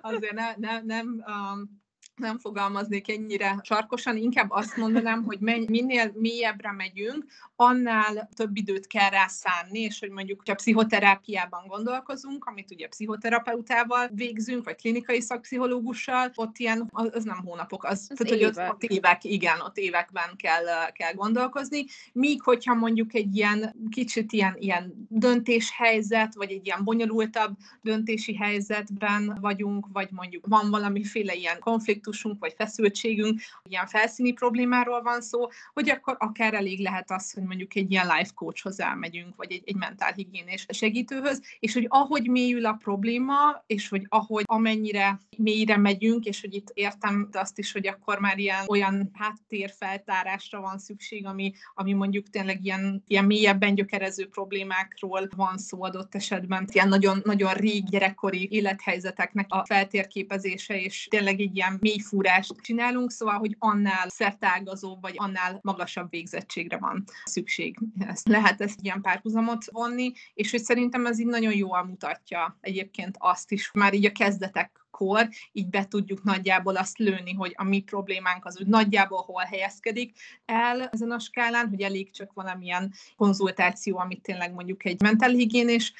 azért 0.00 0.34
ne, 0.34 0.54
ne, 0.56 0.80
nem 0.80 1.24
um, 1.26 1.81
nem 2.16 2.38
fogalmaznék 2.38 3.10
ennyire 3.10 3.60
sarkosan, 3.62 4.16
inkább 4.16 4.50
azt 4.50 4.76
mondanám, 4.76 5.24
hogy 5.24 5.38
minél 5.40 6.12
mélyebbre 6.14 6.72
megyünk, 6.72 7.24
annál 7.56 8.28
több 8.34 8.56
időt 8.56 8.86
kell 8.86 9.10
rá 9.10 9.26
szánni, 9.26 9.80
és 9.80 9.98
hogy 9.98 10.10
mondjuk, 10.10 10.42
ha 10.46 10.54
pszichoterápiában 10.54 11.66
gondolkozunk, 11.66 12.44
amit 12.44 12.70
ugye 12.70 12.88
pszichoterapeutával 12.88 14.08
végzünk, 14.14 14.64
vagy 14.64 14.76
klinikai 14.76 15.20
szakpszichológussal, 15.20 16.32
ott 16.34 16.58
ilyen, 16.58 16.88
az 16.92 17.24
nem 17.24 17.44
hónapok, 17.44 17.84
az, 17.84 18.06
az 18.10 18.16
tehát, 18.16 18.34
évek. 18.34 18.54
hogy 18.54 18.64
ott, 18.64 18.72
ott 18.72 18.82
évek, 18.82 19.24
igen, 19.24 19.60
ott 19.60 19.76
években 19.76 20.36
kell, 20.36 20.90
kell 20.92 21.12
gondolkozni, 21.12 21.84
míg 22.12 22.42
hogyha 22.42 22.74
mondjuk 22.74 23.14
egy 23.14 23.36
ilyen 23.36 23.74
kicsit 23.90 24.32
ilyen, 24.32 24.56
ilyen 24.58 25.06
döntéshelyzet, 25.08 26.34
vagy 26.34 26.50
egy 26.50 26.66
ilyen 26.66 26.84
bonyolultabb 26.84 27.56
döntési 27.80 28.36
helyzetben 28.36 29.38
vagyunk, 29.40 29.86
vagy 29.92 30.08
mondjuk 30.10 30.46
van 30.46 30.70
valamiféle 30.70 31.34
ilyen 31.34 31.58
konfliktusunk, 32.02 32.40
vagy 32.40 32.54
feszültségünk, 32.56 33.40
ilyen 33.68 33.86
felszíni 33.86 34.32
problémáról 34.32 35.02
van 35.02 35.20
szó, 35.20 35.48
hogy 35.72 35.90
akkor 35.90 36.16
akár 36.18 36.54
elég 36.54 36.80
lehet 36.80 37.10
az, 37.10 37.32
hogy 37.32 37.42
mondjuk 37.42 37.74
egy 37.74 37.90
ilyen 37.90 38.06
life 38.06 38.30
coachhoz 38.34 38.80
elmegyünk, 38.80 39.36
vagy 39.36 39.52
egy, 39.52 39.62
egy 39.64 39.76
mentálhigiénés 39.76 40.66
segítőhöz, 40.68 41.42
és 41.58 41.72
hogy 41.72 41.86
ahogy 41.88 42.30
mélyül 42.30 42.66
a 42.66 42.72
probléma, 42.72 43.62
és 43.66 43.88
hogy 43.88 44.06
ahogy 44.08 44.44
amennyire 44.46 45.20
mélyre 45.36 45.76
megyünk, 45.76 46.24
és 46.24 46.40
hogy 46.40 46.54
itt 46.54 46.70
értem 46.74 47.28
azt 47.32 47.58
is, 47.58 47.72
hogy 47.72 47.86
akkor 47.86 48.18
már 48.18 48.38
ilyen 48.38 48.64
olyan 48.66 49.10
háttérfeltárásra 49.14 50.60
van 50.60 50.78
szükség, 50.78 51.26
ami, 51.26 51.52
ami 51.74 51.92
mondjuk 51.92 52.30
tényleg 52.30 52.64
ilyen, 52.64 53.02
ilyen 53.06 53.24
mélyebben 53.24 53.74
gyökerező 53.74 54.28
problémákról 54.28 55.28
van 55.36 55.58
szó 55.58 55.84
adott 55.84 56.14
esetben, 56.14 56.68
ilyen 56.72 56.88
nagyon, 56.88 57.20
nagyon 57.24 57.52
rég 57.52 57.84
gyerekkori 57.84 58.48
élethelyzeteknek 58.50 59.46
a 59.48 59.64
feltérképezése, 59.66 60.80
és 60.80 61.06
tényleg 61.10 61.40
egy 61.40 61.56
ilyen 61.56 61.78
mélyfúrást 61.92 62.54
csinálunk, 62.60 63.10
szóval, 63.10 63.38
hogy 63.38 63.56
annál 63.58 64.08
szertágazó, 64.08 64.98
vagy 65.00 65.14
annál 65.16 65.58
magasabb 65.62 66.10
végzettségre 66.10 66.78
van 66.78 67.04
szükség. 67.24 67.78
Ezt 67.98 68.28
lehet 68.28 68.60
ezt 68.60 68.78
ilyen 68.82 69.00
párhuzamot 69.00 69.64
vonni, 69.70 70.12
és 70.34 70.50
hogy 70.50 70.62
szerintem 70.62 71.06
ez 71.06 71.20
így 71.20 71.26
nagyon 71.26 71.54
jól 71.54 71.84
mutatja 71.84 72.58
egyébként 72.60 73.16
azt 73.18 73.50
is, 73.50 73.70
már 73.72 73.94
így 73.94 74.06
a 74.06 74.12
kezdetek 74.12 74.81
kor, 74.92 75.28
így 75.52 75.68
be 75.68 75.84
tudjuk 75.84 76.22
nagyjából 76.22 76.76
azt 76.76 76.98
lőni, 76.98 77.32
hogy 77.32 77.52
a 77.56 77.64
mi 77.64 77.80
problémánk 77.80 78.44
az 78.44 78.60
úgy 78.60 78.66
nagyjából 78.66 79.22
hol 79.22 79.42
helyezkedik 79.42 80.16
el 80.44 80.82
ezen 80.82 81.10
a 81.10 81.18
skálán, 81.18 81.68
hogy 81.68 81.80
elég 81.80 82.10
csak 82.10 82.32
valamilyen 82.32 82.92
konzultáció, 83.16 83.98
amit 83.98 84.22
tényleg 84.22 84.54
mondjuk 84.54 84.84
egy 84.84 85.00
mentálhigiénés 85.00 85.92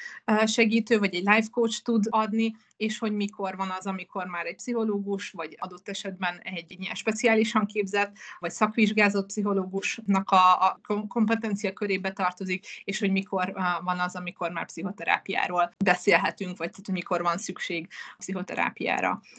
segítő, 0.45 0.99
vagy 0.99 1.15
egy 1.15 1.23
life 1.23 1.47
coach 1.51 1.81
tud 1.81 2.05
adni, 2.09 2.55
és 2.77 2.97
hogy 2.99 3.11
mikor 3.11 3.55
van 3.55 3.69
az, 3.69 3.85
amikor 3.85 4.25
már 4.25 4.45
egy 4.45 4.55
pszichológus, 4.55 5.31
vagy 5.31 5.57
adott 5.59 5.89
esetben 5.89 6.39
egy 6.43 6.65
ilyen 6.81 6.95
speciálisan 6.95 7.65
képzett, 7.65 8.17
vagy 8.39 8.51
szakvizsgázott 8.51 9.25
pszichológusnak 9.25 10.29
a, 10.29 10.61
a 10.61 10.79
kompetencia 11.07 11.73
körébe 11.73 12.11
tartozik, 12.11 12.65
és 12.83 12.99
hogy 12.99 13.11
mikor 13.11 13.53
van 13.83 13.99
az, 13.99 14.15
amikor 14.15 14.51
már 14.51 14.65
pszichoterápiáról 14.65 15.73
beszélhetünk, 15.83 16.57
vagy 16.57 16.69
tehát, 16.69 16.91
mikor 16.91 17.21
van 17.21 17.37
szükség 17.37 17.87
pszichoterápiára. 18.17 18.82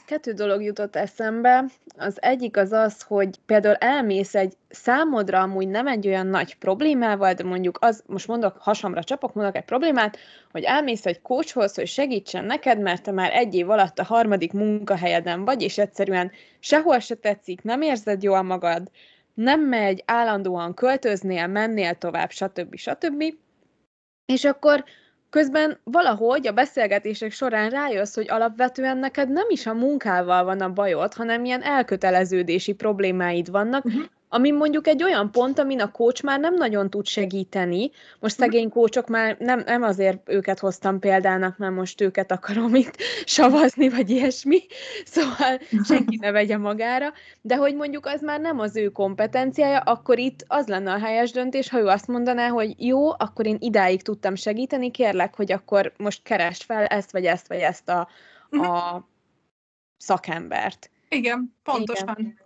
Kettő 0.07 0.33
dolog 0.33 0.62
jutott 0.62 0.96
eszembe. 0.96 1.64
Az 1.96 2.22
egyik 2.22 2.57
az 2.57 2.72
az, 2.72 3.02
hogy 3.02 3.38
például 3.46 3.74
elmész 3.74 4.35
egy 4.35 4.57
számodra 4.68 5.40
amúgy 5.40 5.68
nem 5.68 5.87
egy 5.87 6.07
olyan 6.07 6.26
nagy 6.26 6.57
problémával, 6.57 7.33
de 7.33 7.44
mondjuk 7.44 7.78
az, 7.80 8.02
most 8.07 8.26
mondok, 8.26 8.57
hasamra 8.61 9.04
csapok, 9.04 9.35
mondok 9.35 9.57
egy 9.57 9.64
problémát, 9.64 10.18
hogy 10.52 10.62
elmész 10.62 11.07
egy 11.07 11.22
coachhoz, 11.22 11.74
hogy 11.74 11.87
segítsen 11.87 12.44
neked, 12.44 12.80
mert 12.80 13.02
te 13.02 13.11
már 13.11 13.33
egy 13.33 13.54
év 13.54 13.70
alatt 13.70 13.98
a 13.98 14.04
harmadik 14.04 14.52
munkahelyeden 14.52 15.44
vagy, 15.44 15.62
és 15.62 15.78
egyszerűen 15.78 16.30
sehol 16.59 16.98
se 16.98 17.14
tetszik, 17.14 17.62
nem 17.62 17.83
érzed 17.83 18.22
jól 18.22 18.42
magad, 18.42 18.90
nem 19.35 19.61
megy, 19.61 20.02
állandóan 20.07 20.74
költöznél, 20.74 21.46
mennél 21.46 21.94
tovább, 21.94 22.30
stb. 22.30 22.76
stb. 22.76 23.24
És 24.26 24.44
akkor 24.44 24.85
közben 25.34 25.78
valahogy 25.84 26.46
a 26.46 26.52
beszélgetések 26.52 27.32
során 27.32 27.70
rájössz, 27.70 28.14
hogy 28.14 28.30
alapvetően 28.30 28.98
neked 28.98 29.28
nem 29.28 29.46
is 29.48 29.66
a 29.66 29.74
munkával 29.74 30.44
van 30.44 30.60
a 30.60 30.72
bajod, 30.72 31.14
hanem 31.14 31.44
ilyen 31.44 31.62
elköteleződési 31.62 32.72
problémáid 32.72 33.50
vannak, 33.50 33.84
uh-huh 33.84 34.04
ami 34.34 34.50
mondjuk 34.50 34.86
egy 34.86 35.02
olyan 35.02 35.30
pont, 35.30 35.58
amin 35.58 35.80
a 35.80 35.90
coach 35.90 36.24
már 36.24 36.40
nem 36.40 36.54
nagyon 36.54 36.90
tud 36.90 37.06
segíteni. 37.06 37.90
Most 38.20 38.38
mhm. 38.38 38.44
szegény 38.44 38.68
kócsok 38.68 39.08
már 39.08 39.36
nem, 39.38 39.62
nem 39.66 39.82
azért 39.82 40.28
őket 40.28 40.58
hoztam 40.58 40.98
példának, 40.98 41.58
mert 41.58 41.74
most 41.74 42.00
őket 42.00 42.32
akarom 42.32 42.74
itt 42.84 42.96
savazni, 43.24 43.88
vagy 43.88 44.10
ilyesmi, 44.10 44.58
szóval 45.04 45.60
senki 45.84 46.16
ne 46.20 46.30
vegye 46.30 46.56
magára, 46.56 47.12
de 47.40 47.56
hogy 47.56 47.74
mondjuk 47.74 48.06
az 48.06 48.20
már 48.20 48.40
nem 48.40 48.58
az 48.58 48.76
ő 48.76 48.88
kompetenciája, 48.88 49.78
akkor 49.78 50.18
itt 50.18 50.44
az 50.46 50.66
lenne 50.66 50.92
a 50.92 50.98
helyes 50.98 51.30
döntés, 51.30 51.68
ha 51.68 51.78
ő 51.78 51.86
azt 51.86 52.06
mondaná, 52.06 52.48
hogy 52.48 52.74
jó, 52.86 53.10
akkor 53.10 53.46
én 53.46 53.56
idáig 53.60 54.02
tudtam 54.02 54.34
segíteni, 54.34 54.90
kérlek, 54.90 55.36
hogy 55.36 55.52
akkor 55.52 55.92
most 55.96 56.22
keresd 56.22 56.62
fel 56.62 56.84
ezt, 56.84 57.12
vagy 57.12 57.24
ezt, 57.24 57.48
vagy 57.48 57.60
ezt 57.60 57.88
a, 57.88 58.08
mhm. 58.50 58.70
a 58.70 59.08
szakembert. 59.96 60.90
Igen, 61.08 61.54
pontosan. 61.62 62.16
Igen 62.18 62.43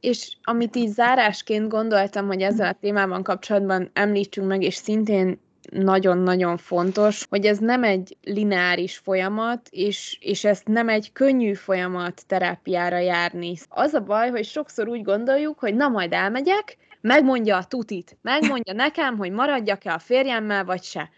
és 0.00 0.36
amit 0.42 0.76
így 0.76 0.88
zárásként 0.88 1.68
gondoltam, 1.68 2.26
hogy 2.26 2.42
ezzel 2.42 2.68
a 2.68 2.78
témában 2.80 3.22
kapcsolatban 3.22 3.90
említsünk 3.92 4.46
meg, 4.46 4.62
és 4.62 4.74
szintén 4.74 5.40
nagyon-nagyon 5.70 6.56
fontos, 6.56 7.26
hogy 7.28 7.46
ez 7.46 7.58
nem 7.58 7.84
egy 7.84 8.16
lineáris 8.22 8.96
folyamat, 8.96 9.68
és, 9.70 10.18
és 10.20 10.44
ezt 10.44 10.66
nem 10.66 10.88
egy 10.88 11.12
könnyű 11.12 11.52
folyamat 11.52 12.22
terápiára 12.26 12.98
járni. 12.98 13.54
Az 13.68 13.94
a 13.94 14.00
baj, 14.00 14.30
hogy 14.30 14.44
sokszor 14.44 14.88
úgy 14.88 15.02
gondoljuk, 15.02 15.58
hogy 15.58 15.74
na 15.74 15.88
majd 15.88 16.12
elmegyek, 16.12 16.76
megmondja 17.00 17.56
a 17.56 17.64
tutit, 17.64 18.16
megmondja 18.22 18.72
nekem, 18.72 19.16
hogy 19.16 19.30
maradjak-e 19.30 19.92
a 19.92 19.98
férjemmel, 19.98 20.64
vagy 20.64 20.82
se. 20.82 21.10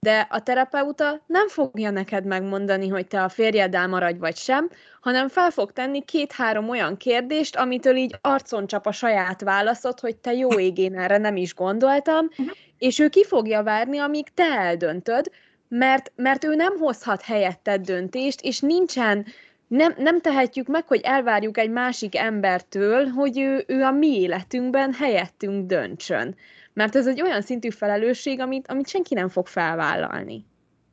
De 0.00 0.26
a 0.30 0.42
terapeuta 0.42 1.22
nem 1.26 1.48
fogja 1.48 1.90
neked 1.90 2.24
megmondani, 2.24 2.88
hogy 2.88 3.06
te 3.06 3.22
a 3.22 3.28
férjeddel 3.28 3.88
maradj 3.88 4.18
vagy 4.18 4.36
sem, 4.36 4.70
hanem 5.00 5.28
fel 5.28 5.50
fog 5.50 5.72
tenni 5.72 6.04
két-három 6.04 6.68
olyan 6.68 6.96
kérdést, 6.96 7.56
amitől 7.56 7.96
így 7.96 8.18
arcon 8.20 8.66
csap 8.66 8.86
a 8.86 8.92
saját 8.92 9.40
válaszot, 9.40 10.00
hogy 10.00 10.16
te 10.16 10.32
jó 10.32 10.60
égén 10.60 10.98
erre 10.98 11.18
nem 11.18 11.36
is 11.36 11.54
gondoltam, 11.54 12.26
uh-huh. 12.30 12.56
és 12.78 12.98
ő 12.98 13.08
ki 13.08 13.24
fogja 13.24 13.62
várni, 13.62 13.98
amíg 13.98 14.34
te 14.34 14.44
eldöntöd, 14.44 15.30
mert, 15.68 16.12
mert 16.16 16.44
ő 16.44 16.54
nem 16.54 16.76
hozhat 16.78 17.22
helyetted 17.22 17.80
döntést, 17.80 18.40
és 18.40 18.60
nincsen, 18.60 19.26
nem, 19.68 19.94
nem 19.96 20.20
tehetjük 20.20 20.66
meg, 20.66 20.86
hogy 20.86 21.00
elvárjuk 21.00 21.58
egy 21.58 21.70
másik 21.70 22.16
embertől, 22.16 23.06
hogy 23.06 23.38
ő, 23.38 23.64
ő 23.66 23.82
a 23.82 23.90
mi 23.90 24.20
életünkben 24.20 24.92
helyettünk 24.92 25.66
döntsön. 25.66 26.36
Mert 26.78 26.96
ez 26.96 27.06
egy 27.06 27.22
olyan 27.22 27.42
szintű 27.42 27.70
felelősség, 27.70 28.40
amit, 28.40 28.66
amit 28.68 28.88
senki 28.88 29.14
nem 29.14 29.28
fog 29.28 29.46
felvállalni. 29.46 30.44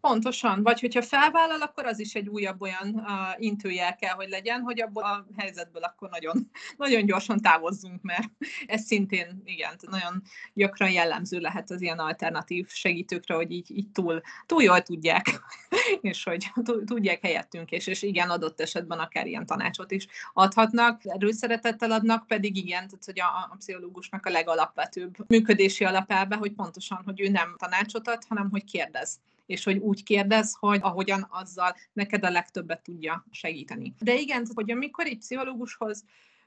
Pontosan, 0.06 0.64
vagy 0.64 0.80
hogyha 0.80 1.02
felvállal, 1.02 1.62
akkor 1.62 1.86
az 1.86 2.00
is 2.00 2.14
egy 2.14 2.28
újabb 2.28 2.62
olyan 2.62 2.90
uh, 2.90 3.10
intőjel 3.38 3.96
kell, 3.96 4.14
hogy 4.14 4.30
legyen, 4.30 4.62
hogy 4.62 4.82
abból 4.82 5.04
a 5.04 5.26
helyzetből 5.38 5.84
akkor 5.84 6.10
nagyon, 6.10 6.52
nagyon 6.78 7.06
gyorsan 7.06 7.40
távozzunk, 7.40 8.02
mert 8.02 8.30
ez 8.66 8.82
szintén, 8.82 9.42
igen, 9.46 9.76
nagyon 9.82 10.22
gyakran 10.54 10.92
jellemző 10.92 11.40
lehet 11.40 11.72
az 11.72 11.82
ilyen 11.82 12.00
alternatív 12.00 12.68
segítőkre, 12.70 13.36
hogy 13.36 13.52
így, 13.52 13.78
így 13.78 13.92
túl, 13.92 14.22
túl 14.46 14.64
jól 14.64 14.82
tudják, 14.82 15.40
és 16.02 16.24
hogy 16.24 16.52
tudják 16.86 17.22
helyettünk, 17.22 17.72
és, 17.72 17.88
és 17.88 18.02
igen, 18.02 18.30
adott 18.30 18.62
esetben 18.62 19.00
akár 19.00 19.28
ilyen 19.28 19.46
tanácsot 19.46 19.92
is 19.92 20.08
adhatnak, 20.34 21.02
erőszeretettel 21.06 21.92
adnak, 21.92 22.28
pedig 22.28 22.58
igen, 22.58 22.88
tehát 22.88 23.06
hogy 23.06 23.20
a, 23.20 23.50
a 23.52 23.56
pszichológusnak 23.58 24.26
a 24.26 24.30
legalapvetőbb 24.30 25.16
működési 25.28 25.84
alapelve, 25.84 26.36
hogy 26.36 26.52
pontosan, 26.52 27.02
hogy 27.06 27.22
ő 27.22 27.30
nem 27.30 27.56
tanácsot 27.58 28.08
ad, 28.08 28.24
hanem 28.28 28.50
hogy 28.50 28.64
kérdez 28.64 29.20
és 29.46 29.64
hogy 29.64 29.78
úgy 29.78 30.04
kérdez, 30.04 30.56
hogy 30.60 30.80
ahogyan 30.82 31.28
azzal 31.30 31.76
neked 31.94 32.26
a 32.26 32.30
legtöbbet 32.30 32.84
tudja 32.84 33.26
segíteni. 33.32 33.94
De 34.00 34.16
igen, 34.16 34.48
hogy 34.54 34.72
amikor 34.72 35.06
egy 35.06 35.18
pszichológushoz 35.18 36.06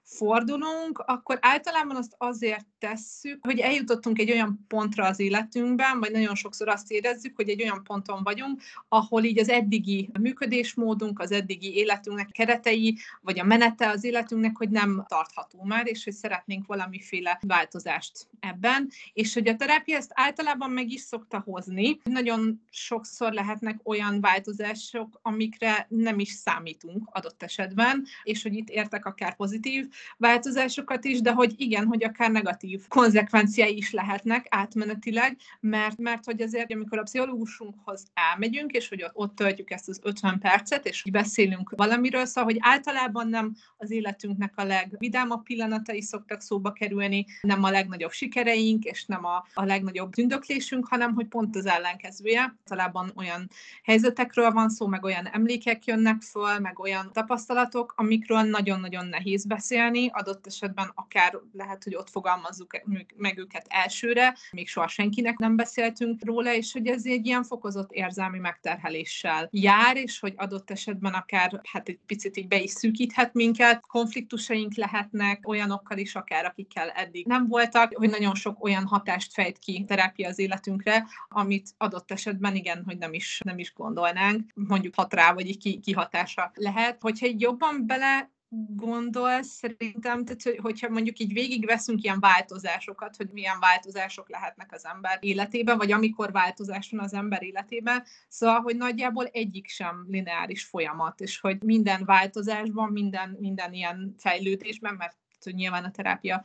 fordulunk, 0.09 0.99
akkor 0.99 1.39
általában 1.41 1.97
azt 1.97 2.15
azért 2.19 2.67
tesszük, 2.79 3.39
hogy 3.47 3.59
eljutottunk 3.59 4.19
egy 4.19 4.31
olyan 4.31 4.65
pontra 4.69 5.07
az 5.07 5.21
életünkben, 5.21 6.01
vagy 6.01 6.11
nagyon 6.11 6.35
sokszor 6.35 6.69
azt 6.69 6.91
érezzük, 6.91 7.37
hogy 7.37 7.49
egy 7.49 7.63
olyan 7.63 7.83
ponton 7.83 8.23
vagyunk, 8.23 8.63
ahol 8.89 9.25
így 9.25 9.39
az 9.39 9.49
eddigi 9.49 10.11
működésmódunk, 10.21 11.19
az 11.21 11.33
eddigi 11.33 11.75
életünknek 11.75 12.29
keretei, 12.31 12.99
vagy 13.21 13.39
a 13.39 13.45
menete 13.45 13.89
az 13.89 14.05
életünknek, 14.05 14.57
hogy 14.57 14.71
nem 14.71 15.05
tartható 15.09 15.63
már, 15.63 15.87
és 15.87 16.05
hogy 16.05 16.13
szeretnénk 16.13 16.67
valamiféle 16.67 17.39
változást 17.47 18.29
ebben, 18.41 18.91
és 19.13 19.35
hogy 19.35 19.49
a 19.49 19.57
terápia 19.57 19.97
ezt 19.97 20.13
általában 20.15 20.71
meg 20.71 20.91
is 20.91 21.01
szokta 21.01 21.41
hozni. 21.41 21.99
Nagyon 22.05 22.63
sokszor 22.71 23.33
lehetnek 23.33 23.81
olyan 23.83 24.21
változások, 24.21 25.19
amikre 25.23 25.87
nem 25.89 26.19
is 26.19 26.31
számítunk 26.31 27.09
adott 27.13 27.43
esetben, 27.43 28.05
és 28.23 28.43
hogy 28.43 28.55
itt 28.55 28.69
értek 28.69 29.05
akár 29.05 29.37
pozitív 29.37 29.89
változásokat 30.17 31.05
is, 31.05 31.21
de 31.21 31.33
hogy 31.33 31.55
igen, 31.57 31.87
hogy 31.87 32.05
akár 32.05 32.31
negatív 32.31 32.89
konzekvenciái 32.89 33.77
is 33.77 33.93
lehetnek 33.93 34.47
átmenetileg, 34.51 35.37
mert, 35.61 35.99
mert 35.99 36.25
hogy 36.25 36.43
azért, 36.43 36.73
amikor 36.73 36.99
a 36.99 37.03
pszichológusunkhoz 37.03 38.07
elmegyünk, 38.15 38.71
és 38.71 38.89
hogy 38.89 39.07
ott 39.13 39.35
töltjük 39.35 39.71
ezt 39.71 39.89
az 39.89 40.01
50 40.03 40.39
percet, 40.39 40.87
és 40.87 41.05
beszélünk 41.11 41.73
valamiről, 41.77 42.25
szóval, 42.25 42.45
hogy 42.45 42.59
általában 42.61 43.29
nem 43.29 43.55
az 43.77 43.91
életünknek 43.91 44.53
a 44.57 44.65
legvidámabb 44.65 45.43
pillanatai 45.43 46.03
szoktak 46.03 46.41
szóba 46.41 46.73
kerülni, 46.73 47.27
nem 47.41 47.63
a 47.63 47.71
legnagyobb 47.71 48.13
sikereink, 48.13 48.85
és 48.85 49.05
nem 49.05 49.25
a, 49.25 49.47
a 49.55 49.65
legnagyobb 49.65 50.13
tündöklésünk, 50.13 50.87
hanem 50.89 51.15
hogy 51.15 51.27
pont 51.27 51.57
az 51.57 51.67
ellenkezője. 51.67 52.57
Talában 52.65 53.13
olyan 53.17 53.49
helyzetekről 53.83 54.51
van 54.51 54.69
szó, 54.69 54.87
meg 54.87 55.05
olyan 55.05 55.27
emlékek 55.27 55.85
jönnek 55.85 56.23
föl, 56.23 56.59
meg 56.59 56.79
olyan 56.79 57.11
tapasztalatok, 57.13 57.93
amikről 57.97 58.43
nagyon-nagyon 58.43 59.07
nehéz 59.07 59.47
beszélni, 59.47 59.88
adott 60.13 60.47
esetben 60.47 60.93
akár 60.95 61.39
lehet, 61.53 61.85
hogy 61.85 61.95
ott 61.95 62.11
fogalmazzuk 62.11 62.81
meg 63.17 63.39
őket 63.39 63.67
elsőre, 63.69 64.37
még 64.51 64.69
soha 64.69 64.89
senkinek 64.89 65.39
nem 65.39 65.57
beszéltünk 65.57 66.25
róla, 66.25 66.55
és 66.55 66.73
hogy 66.73 66.87
ez 66.87 67.07
egy 67.07 67.27
ilyen 67.27 67.45
fokozott 67.45 67.93
érzelmi 67.93 68.39
megterheléssel 68.39 69.49
jár, 69.51 69.97
és 69.97 70.21
hogy 70.21 70.35
adott 70.37 70.71
esetben 70.71 71.13
akár 71.13 71.61
hát 71.73 71.89
egy 71.89 71.99
picit 72.07 72.37
így 72.37 72.49
be 72.49 72.61
is 72.61 72.71
szűkíthet 72.71 73.35
minket, 73.35 73.87
konfliktusaink 73.87 74.75
lehetnek 74.75 75.49
olyanokkal 75.49 75.99
is, 75.99 76.15
akár 76.15 76.45
akikkel 76.45 76.89
eddig 76.89 77.27
nem 77.27 77.47
voltak, 77.47 77.97
hogy 77.97 78.11
nagyon 78.11 78.35
sok 78.35 78.65
olyan 78.65 78.87
hatást 78.87 79.33
fejt 79.33 79.59
ki 79.59 79.85
terápia 79.85 80.29
az 80.29 80.39
életünkre, 80.39 81.07
amit 81.29 81.75
adott 81.77 82.11
esetben 82.11 82.55
igen, 82.55 82.83
hogy 82.85 82.99
nem 82.99 83.13
is, 83.13 83.41
nem 83.45 83.59
is 83.59 83.73
gondolnánk, 83.75 84.51
mondjuk 84.55 84.95
hat 84.95 85.15
rá, 85.15 85.33
vagy 85.33 85.49
így 85.49 85.81
kihatása 85.81 86.51
lehet. 86.55 87.03
Hogyha 87.03 87.27
egy 87.27 87.41
jobban 87.41 87.87
bele 87.87 88.31
gondolsz 88.77 89.49
szerintem, 89.49 90.25
tehát, 90.25 90.43
hogy, 90.43 90.59
hogyha 90.63 90.89
mondjuk 90.89 91.19
így 91.19 91.33
végigveszünk 91.33 92.03
ilyen 92.03 92.21
változásokat, 92.21 93.17
hogy 93.17 93.29
milyen 93.33 93.59
változások 93.61 94.29
lehetnek 94.29 94.73
az 94.73 94.87
ember 94.87 95.19
életében, 95.21 95.77
vagy 95.77 95.93
amikor 95.93 96.33
változás 96.33 96.91
van 96.91 97.01
az 97.01 97.15
ember 97.15 97.43
életében, 97.43 98.05
szóval, 98.29 98.61
hogy 98.61 98.77
nagyjából 98.77 99.27
egyik 99.27 99.69
sem 99.69 100.07
lineáris 100.09 100.65
folyamat, 100.65 101.21
és 101.21 101.41
hogy 101.41 101.63
minden 101.63 102.05
változásban, 102.05 102.93
minden, 102.93 103.37
minden 103.41 103.73
ilyen 103.73 104.15
fejlődésben, 104.19 104.95
mert 104.95 105.17
nyilván 105.45 105.85
a 105.85 105.91
terápia 105.91 106.43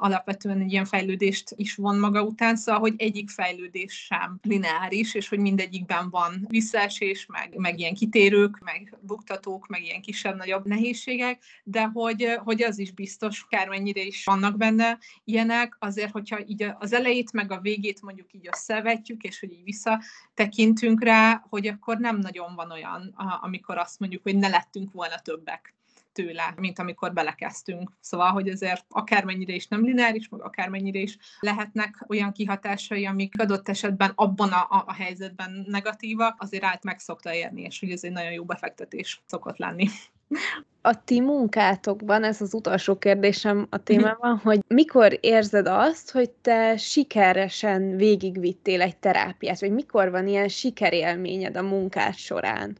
alapvetően 0.00 0.60
egy 0.60 0.72
ilyen 0.72 0.84
fejlődést 0.84 1.52
is 1.56 1.74
von 1.74 1.98
maga 1.98 2.22
után, 2.22 2.56
szóval, 2.56 2.80
hogy 2.80 2.94
egyik 2.96 3.30
fejlődés 3.30 4.04
sem 4.04 4.38
lineáris, 4.42 5.14
és 5.14 5.28
hogy 5.28 5.38
mindegyikben 5.38 6.10
van 6.10 6.44
visszaesés, 6.48 7.26
meg, 7.26 7.54
meg 7.56 7.78
ilyen 7.78 7.94
kitérők, 7.94 8.58
meg 8.58 8.96
buktatók, 9.00 9.66
meg 9.66 9.82
ilyen 9.82 10.00
kisebb-nagyobb 10.00 10.66
nehézségek, 10.66 11.42
de 11.64 11.90
hogy, 11.92 12.38
hogy 12.44 12.62
az 12.62 12.78
is 12.78 12.92
biztos, 12.92 13.46
kármennyire 13.48 14.02
is 14.02 14.24
vannak 14.24 14.56
benne 14.56 14.98
ilyenek, 15.24 15.76
azért, 15.78 16.10
hogyha 16.12 16.38
így 16.46 16.66
az 16.78 16.92
elejét, 16.92 17.32
meg 17.32 17.52
a 17.52 17.60
végét 17.60 18.02
mondjuk 18.02 18.32
így 18.32 18.48
összevetjük, 18.52 19.22
és 19.22 19.40
hogy 19.40 19.52
így 19.52 19.64
visszatekintünk 19.64 21.02
rá, 21.02 21.44
hogy 21.48 21.66
akkor 21.66 21.98
nem 21.98 22.18
nagyon 22.18 22.54
van 22.54 22.70
olyan, 22.70 23.14
amikor 23.40 23.78
azt 23.78 24.00
mondjuk, 24.00 24.22
hogy 24.22 24.36
ne 24.36 24.48
lettünk 24.48 24.92
volna 24.92 25.18
többek 25.18 25.76
tőle, 26.12 26.54
mint 26.56 26.78
amikor 26.78 27.12
belekezdtünk. 27.12 27.92
Szóval, 28.00 28.30
hogy 28.30 28.48
ezért 28.48 28.84
akármennyire 28.88 29.52
is 29.52 29.68
nem 29.68 29.84
lineáris, 29.84 30.28
meg 30.28 30.42
akármennyire 30.42 30.98
is 30.98 31.18
lehetnek 31.40 32.04
olyan 32.08 32.32
kihatásai, 32.32 33.06
amik 33.06 33.40
adott 33.40 33.68
esetben 33.68 34.12
abban 34.14 34.48
a, 34.48 34.84
a, 34.86 34.92
helyzetben 34.92 35.64
negatívak, 35.66 36.42
azért 36.42 36.64
át 36.64 36.84
meg 36.84 36.98
szokta 36.98 37.34
érni, 37.34 37.62
és 37.62 37.80
hogy 37.80 37.90
ez 37.90 38.04
egy 38.04 38.12
nagyon 38.12 38.32
jó 38.32 38.44
befektetés 38.44 39.22
szokott 39.26 39.56
lenni. 39.56 39.88
A 40.82 41.04
ti 41.04 41.20
munkátokban, 41.20 42.24
ez 42.24 42.40
az 42.40 42.54
utolsó 42.54 42.98
kérdésem 42.98 43.66
a 43.70 43.82
témában, 43.82 44.34
mhm. 44.34 44.46
hogy 44.46 44.60
mikor 44.66 45.18
érzed 45.20 45.66
azt, 45.66 46.10
hogy 46.10 46.30
te 46.30 46.76
sikeresen 46.76 47.96
végigvittél 47.96 48.82
egy 48.82 48.96
terápiát, 48.96 49.60
vagy 49.60 49.72
mikor 49.72 50.10
van 50.10 50.28
ilyen 50.28 50.48
sikerélményed 50.48 51.56
a 51.56 51.62
munkás 51.62 52.18
során? 52.18 52.76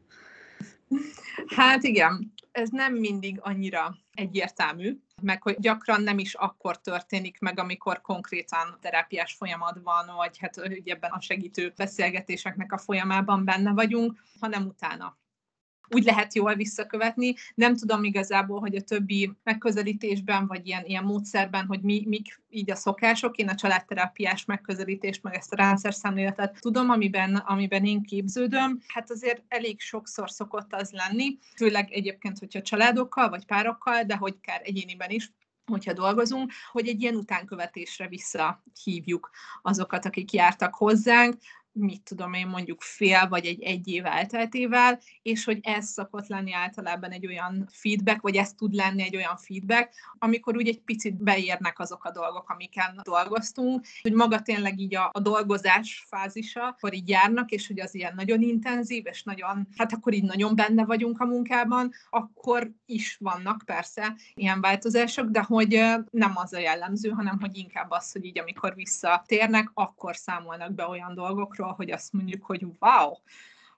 Hát 1.55 1.83
igen, 1.83 2.33
ez 2.59 2.69
nem 2.69 2.93
mindig 2.93 3.39
annyira 3.41 3.95
egyértelmű, 4.13 4.99
meg 5.21 5.41
hogy 5.41 5.55
gyakran 5.59 6.01
nem 6.01 6.19
is 6.19 6.33
akkor 6.33 6.81
történik 6.81 7.39
meg, 7.39 7.59
amikor 7.59 8.01
konkrétan 8.01 8.77
terápiás 8.81 9.33
folyamatban, 9.33 10.15
vagy 10.15 10.37
hát 10.37 10.55
hogy 10.55 10.89
ebben 10.89 11.11
a 11.11 11.21
segítő 11.21 11.73
beszélgetéseknek 11.75 12.71
a 12.71 12.77
folyamában 12.77 13.45
benne 13.45 13.71
vagyunk, 13.71 14.23
hanem 14.39 14.65
utána 14.65 15.17
úgy 15.89 16.03
lehet 16.03 16.35
jól 16.35 16.55
visszakövetni. 16.55 17.33
Nem 17.55 17.75
tudom 17.75 18.03
igazából, 18.03 18.59
hogy 18.59 18.75
a 18.75 18.81
többi 18.81 19.31
megközelítésben, 19.43 20.47
vagy 20.47 20.67
ilyen, 20.67 20.85
ilyen 20.85 21.03
módszerben, 21.03 21.65
hogy 21.65 21.81
mi, 21.81 22.03
mik 22.07 22.41
így 22.49 22.71
a 22.71 22.75
szokások. 22.75 23.35
Én 23.35 23.49
a 23.49 23.55
családterápiás 23.55 24.45
megközelítést, 24.45 25.23
meg 25.23 25.33
ezt 25.33 25.53
a 25.53 25.55
rendszer 25.55 25.93
szemléletet 25.93 26.57
tudom, 26.59 26.89
amiben, 26.89 27.35
amiben 27.35 27.85
én 27.85 28.03
képződöm. 28.03 28.79
Hát 28.87 29.11
azért 29.11 29.43
elég 29.47 29.79
sokszor 29.79 30.29
szokott 30.29 30.73
az 30.73 30.91
lenni, 30.91 31.37
főleg 31.55 31.91
egyébként, 31.91 32.39
hogyha 32.39 32.61
családokkal, 32.61 33.29
vagy 33.29 33.45
párokkal, 33.45 34.03
de 34.03 34.15
hogy 34.15 34.35
kár 34.41 34.61
egyéniben 34.63 35.09
is, 35.09 35.31
hogyha 35.69 35.93
dolgozunk, 35.93 36.51
hogy 36.71 36.87
egy 36.87 37.01
ilyen 37.01 37.15
utánkövetésre 37.15 38.07
visszahívjuk 38.07 39.29
azokat, 39.61 40.05
akik 40.05 40.33
jártak 40.33 40.75
hozzánk, 40.75 41.35
mit 41.71 42.03
tudom 42.03 42.33
én, 42.33 42.47
mondjuk 42.47 42.81
fél 42.81 43.27
vagy 43.27 43.45
egy 43.45 43.63
egy 43.63 43.87
év 43.87 44.05
elteltével, 44.05 44.99
és 45.21 45.43
hogy 45.43 45.59
ez 45.61 45.87
szokott 45.87 46.27
lenni 46.27 46.53
általában 46.53 47.11
egy 47.11 47.27
olyan 47.27 47.69
feedback, 47.71 48.21
vagy 48.21 48.35
ez 48.35 48.53
tud 48.53 48.73
lenni 48.73 49.03
egy 49.03 49.15
olyan 49.15 49.37
feedback, 49.37 49.93
amikor 50.17 50.55
úgy 50.55 50.67
egy 50.67 50.81
picit 50.81 51.23
beérnek 51.23 51.79
azok 51.79 52.03
a 52.03 52.11
dolgok, 52.11 52.49
amiken 52.49 53.01
dolgoztunk, 53.03 53.85
hogy 54.01 54.13
maga 54.13 54.41
tényleg 54.41 54.79
így 54.79 54.95
a, 54.95 55.09
a 55.13 55.19
dolgozás 55.19 56.05
fázisa, 56.07 56.67
akkor 56.67 56.93
így 56.93 57.09
járnak, 57.09 57.49
és 57.51 57.67
hogy 57.67 57.79
az 57.79 57.95
ilyen 57.95 58.13
nagyon 58.15 58.41
intenzív, 58.41 59.05
és 59.05 59.23
nagyon, 59.23 59.67
hát 59.77 59.93
akkor 59.93 60.13
így 60.13 60.23
nagyon 60.23 60.55
benne 60.55 60.85
vagyunk 60.85 61.19
a 61.19 61.25
munkában, 61.25 61.91
akkor 62.09 62.71
is 62.85 63.17
vannak 63.19 63.61
persze 63.65 64.15
ilyen 64.33 64.61
változások, 64.61 65.29
de 65.29 65.41
hogy 65.41 65.69
nem 66.11 66.31
az 66.35 66.53
a 66.53 66.59
jellemző, 66.59 67.09
hanem 67.09 67.39
hogy 67.39 67.57
inkább 67.57 67.91
az, 67.91 68.11
hogy 68.11 68.25
így 68.25 68.39
amikor 68.39 68.75
visszatérnek, 68.75 69.71
akkor 69.73 70.15
számolnak 70.15 70.73
be 70.73 70.87
olyan 70.87 71.13
dolgokról, 71.59 71.73
hogy 71.73 71.91
azt 71.91 72.13
mondjuk, 72.13 72.43
hogy 72.43 72.65
wow, 72.79 73.13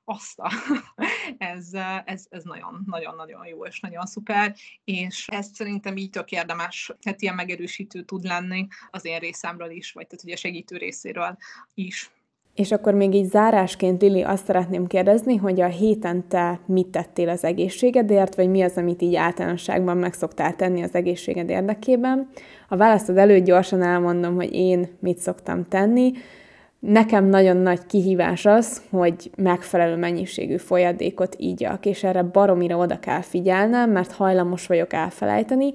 azt 0.05 0.39
a, 0.39 0.51
ez, 1.53 1.69
ez, 2.05 2.25
ez 2.29 2.43
nagyon, 2.43 2.83
nagyon, 2.85 3.15
nagyon 3.15 3.47
jó 3.47 3.65
és 3.65 3.79
nagyon 3.79 4.05
szuper, 4.05 4.55
és 4.83 5.27
ezt 5.27 5.55
szerintem 5.55 5.97
így 5.97 6.09
tök 6.09 6.31
érdemes, 6.31 6.91
hát 7.05 7.21
ilyen 7.21 7.35
megerősítő 7.35 8.01
tud 8.01 8.23
lenni 8.23 8.67
az 8.89 9.05
én 9.05 9.19
részemről 9.19 9.69
is, 9.69 9.91
vagy 9.91 10.07
tehát 10.07 10.23
ugye 10.23 10.35
segítő 10.35 10.77
részéről 10.77 11.37
is. 11.73 12.11
És 12.55 12.71
akkor 12.71 12.93
még 12.93 13.13
így 13.13 13.29
zárásként, 13.29 14.01
Lili, 14.01 14.21
azt 14.21 14.45
szeretném 14.45 14.87
kérdezni, 14.87 15.35
hogy 15.35 15.61
a 15.61 15.67
héten 15.67 16.27
te 16.27 16.59
mit 16.65 16.87
tettél 16.87 17.29
az 17.29 17.43
egészségedért, 17.43 18.35
vagy 18.35 18.49
mi 18.49 18.61
az, 18.61 18.77
amit 18.77 19.01
így 19.01 19.15
általánosságban 19.15 19.97
meg 19.97 20.13
szoktál 20.13 20.55
tenni 20.55 20.83
az 20.83 20.95
egészséged 20.95 21.49
érdekében. 21.49 22.29
A 22.69 22.75
választod 22.75 23.17
előtt 23.17 23.43
gyorsan 23.43 23.81
elmondom, 23.81 24.35
hogy 24.35 24.53
én 24.53 24.97
mit 24.99 25.17
szoktam 25.17 25.67
tenni. 25.67 26.11
Nekem 26.81 27.25
nagyon 27.25 27.57
nagy 27.57 27.85
kihívás 27.85 28.45
az, 28.45 28.81
hogy 28.89 29.31
megfelelő 29.35 29.95
mennyiségű 29.95 30.57
folyadékot 30.57 31.35
ígyak, 31.39 31.85
és 31.85 32.03
erre 32.03 32.23
baromira 32.23 32.77
oda 32.77 32.99
kell 32.99 33.21
figyelnem, 33.21 33.91
mert 33.91 34.11
hajlamos 34.11 34.67
vagyok 34.67 34.93
elfelejteni, 34.93 35.73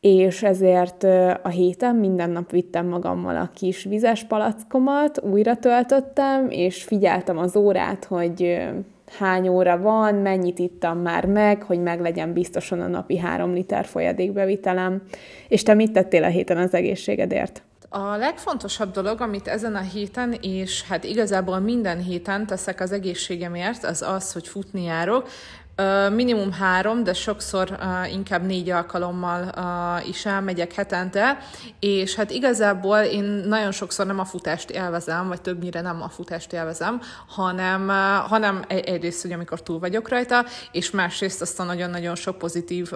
és 0.00 0.42
ezért 0.42 1.04
a 1.42 1.48
héten 1.48 1.94
minden 1.94 2.30
nap 2.30 2.50
vittem 2.50 2.86
magammal 2.86 3.36
a 3.36 3.50
kis 3.54 3.84
vizes 3.84 4.24
palackomat, 4.24 5.22
újra 5.22 5.56
töltöttem, 5.56 6.50
és 6.50 6.82
figyeltem 6.82 7.38
az 7.38 7.56
órát, 7.56 8.04
hogy 8.04 8.58
hány 9.18 9.48
óra 9.48 9.78
van, 9.78 10.14
mennyit 10.14 10.58
ittam 10.58 10.98
már 10.98 11.26
meg, 11.26 11.62
hogy 11.62 11.82
meglegyen 11.82 12.32
biztosan 12.32 12.80
a 12.80 12.86
napi 12.86 13.18
három 13.18 13.52
liter 13.52 13.84
folyadékbevitelem. 13.84 15.02
És 15.48 15.62
te 15.62 15.74
mit 15.74 15.92
tettél 15.92 16.24
a 16.24 16.28
héten 16.28 16.56
az 16.56 16.74
egészségedért? 16.74 17.62
A 17.88 18.16
legfontosabb 18.16 18.92
dolog, 18.92 19.20
amit 19.20 19.48
ezen 19.48 19.74
a 19.74 19.80
héten, 19.80 20.32
és 20.32 20.82
hát 20.82 21.04
igazából 21.04 21.58
minden 21.58 21.98
héten 22.02 22.46
teszek 22.46 22.80
az 22.80 22.92
egészségemért, 22.92 23.84
az 23.84 24.02
az, 24.02 24.32
hogy 24.32 24.48
futni 24.48 24.82
járok. 24.82 25.28
Minimum 26.12 26.52
három, 26.52 27.04
de 27.04 27.12
sokszor 27.12 27.78
inkább 28.12 28.42
négy 28.42 28.70
alkalommal 28.70 29.52
is 30.08 30.26
elmegyek 30.26 30.72
hetente, 30.72 31.38
és 31.80 32.14
hát 32.14 32.30
igazából 32.30 32.98
én 32.98 33.24
nagyon 33.24 33.72
sokszor 33.72 34.06
nem 34.06 34.18
a 34.18 34.24
futást 34.24 34.70
élvezem, 34.70 35.28
vagy 35.28 35.40
többnyire 35.40 35.80
nem 35.80 36.02
a 36.02 36.08
futást 36.08 36.52
élvezem, 36.52 37.00
hanem, 37.28 37.88
hanem 38.28 38.64
egyrészt, 38.68 39.22
hogy 39.22 39.32
amikor 39.32 39.62
túl 39.62 39.78
vagyok 39.78 40.08
rajta, 40.08 40.44
és 40.72 40.90
másrészt 40.90 41.40
azt 41.40 41.60
a 41.60 41.64
nagyon-nagyon 41.64 42.14
sok 42.14 42.38
pozitív 42.38 42.92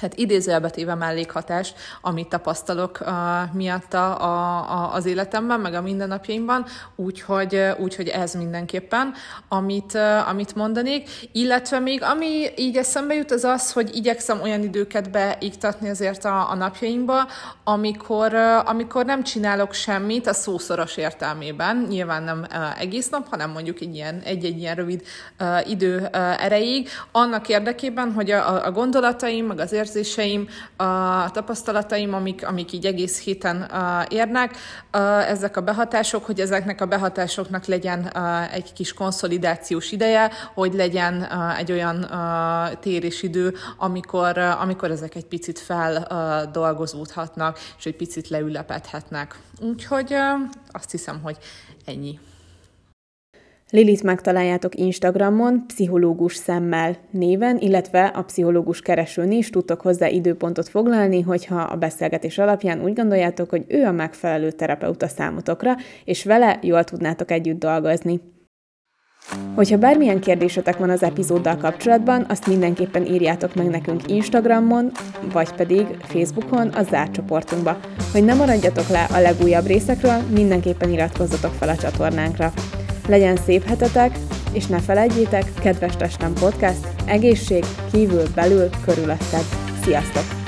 hát 0.00 0.18
idézőjelbe 0.18 0.70
téve 0.70 0.94
mellékhatás, 0.94 1.72
amit 2.00 2.28
tapasztalok 2.28 2.98
uh, 3.00 3.08
miatta 3.52 4.14
a, 4.14 4.56
a, 4.70 4.94
az 4.94 5.06
életemben, 5.06 5.60
meg 5.60 5.74
a 5.74 5.82
mindennapjaimban, 5.82 6.64
úgyhogy, 6.96 7.54
uh, 7.54 7.80
úgyhogy 7.80 8.08
ez 8.08 8.34
mindenképpen, 8.34 9.14
amit, 9.48 9.94
uh, 9.94 10.28
amit 10.28 10.54
mondanék. 10.54 11.10
Illetve 11.32 11.78
még 11.78 12.02
ami 12.02 12.46
így 12.56 12.76
eszembe 12.76 13.14
jut, 13.14 13.30
az 13.30 13.44
az, 13.44 13.72
hogy 13.72 13.96
igyekszem 13.96 14.40
olyan 14.42 14.62
időket 14.62 15.10
beiktatni 15.10 15.88
azért 15.88 16.24
a, 16.24 16.50
a 16.50 16.54
napjaimba, 16.54 17.26
amikor, 17.64 18.32
uh, 18.32 18.68
amikor 18.68 19.04
nem 19.04 19.22
csinálok 19.22 19.72
semmit 19.72 20.26
a 20.26 20.32
szószoros 20.32 20.96
értelmében, 20.96 21.86
nyilván 21.88 22.22
nem 22.22 22.46
uh, 22.50 22.80
egész 22.80 23.08
nap, 23.08 23.28
hanem 23.30 23.50
mondjuk 23.50 23.80
egy 23.80 23.94
ilyen, 23.94 24.20
egy-egy 24.24 24.58
ilyen 24.58 24.74
rövid 24.74 25.02
uh, 25.40 25.70
idő 25.70 25.96
uh, 25.96 26.44
erejéig, 26.44 26.88
annak 27.12 27.48
érdekében, 27.48 28.12
hogy 28.12 28.30
a, 28.30 28.66
a 28.66 28.70
gondolataim, 28.70 29.46
meg 29.46 29.58
az 29.58 29.72
érzéseim, 29.88 30.48
a 30.76 31.30
tapasztalataim, 31.30 32.14
amik, 32.14 32.46
amik 32.46 32.72
így 32.72 32.86
egész 32.86 33.20
héten 33.20 33.70
érnek, 34.08 34.56
ezek 35.28 35.56
a 35.56 35.60
behatások, 35.60 36.24
hogy 36.24 36.40
ezeknek 36.40 36.80
a 36.80 36.86
behatásoknak 36.86 37.64
legyen 37.64 38.12
egy 38.52 38.72
kis 38.72 38.92
konszolidációs 38.92 39.92
ideje, 39.92 40.30
hogy 40.54 40.74
legyen 40.74 41.28
egy 41.58 41.72
olyan 41.72 42.06
térésidő, 42.80 43.54
amikor, 43.76 44.38
amikor 44.38 44.90
ezek 44.90 45.14
egy 45.14 45.26
picit 45.26 45.58
feldolgozódhatnak, 45.58 47.58
és 47.78 47.86
egy 47.86 47.96
picit 47.96 48.28
leülepedhetnek. 48.28 49.38
Úgyhogy 49.60 50.14
azt 50.70 50.90
hiszem, 50.90 51.20
hogy 51.22 51.36
ennyi. 51.84 52.18
Lilit 53.70 54.02
megtaláljátok 54.02 54.74
Instagramon, 54.74 55.64
pszichológus 55.66 56.34
szemmel 56.34 56.96
néven, 57.10 57.58
illetve 57.58 58.04
a 58.04 58.22
pszichológus 58.22 58.80
keresőn 58.80 59.32
is 59.32 59.50
tudtok 59.50 59.80
hozzá 59.80 60.06
időpontot 60.08 60.68
foglalni, 60.68 61.20
hogyha 61.20 61.60
a 61.60 61.76
beszélgetés 61.76 62.38
alapján 62.38 62.82
úgy 62.82 62.92
gondoljátok, 62.92 63.50
hogy 63.50 63.64
ő 63.68 63.84
a 63.84 63.92
megfelelő 63.92 64.50
terapeuta 64.50 65.08
számotokra, 65.08 65.74
és 66.04 66.24
vele 66.24 66.58
jól 66.62 66.84
tudnátok 66.84 67.30
együtt 67.30 67.58
dolgozni. 67.58 68.20
Hogyha 69.54 69.78
bármilyen 69.78 70.20
kérdésetek 70.20 70.76
van 70.76 70.90
az 70.90 71.02
epizóddal 71.02 71.56
kapcsolatban, 71.56 72.26
azt 72.28 72.46
mindenképpen 72.46 73.06
írjátok 73.06 73.54
meg 73.54 73.66
nekünk 73.66 74.10
Instagramon, 74.10 74.90
vagy 75.32 75.52
pedig 75.52 75.86
Facebookon 76.00 76.68
a 76.68 76.82
zárt 76.82 77.12
csoportunkba. 77.12 77.78
Hogy 78.12 78.24
ne 78.24 78.34
maradjatok 78.34 78.88
le 78.88 79.04
a 79.04 79.20
legújabb 79.20 79.66
részekről, 79.66 80.20
mindenképpen 80.34 80.90
iratkozzatok 80.90 81.52
fel 81.52 81.68
a 81.68 81.76
csatornánkra. 81.76 82.52
Legyen 83.08 83.36
szép 83.36 83.64
hetetek, 83.64 84.18
és 84.52 84.66
ne 84.66 84.78
felejtjétek, 84.78 85.52
kedves 85.60 85.96
testem 85.96 86.32
podcast, 86.32 86.86
egészség 87.04 87.64
kívül, 87.92 88.24
belül, 88.34 88.70
körülötted. 88.84 89.44
Sziasztok! 89.82 90.47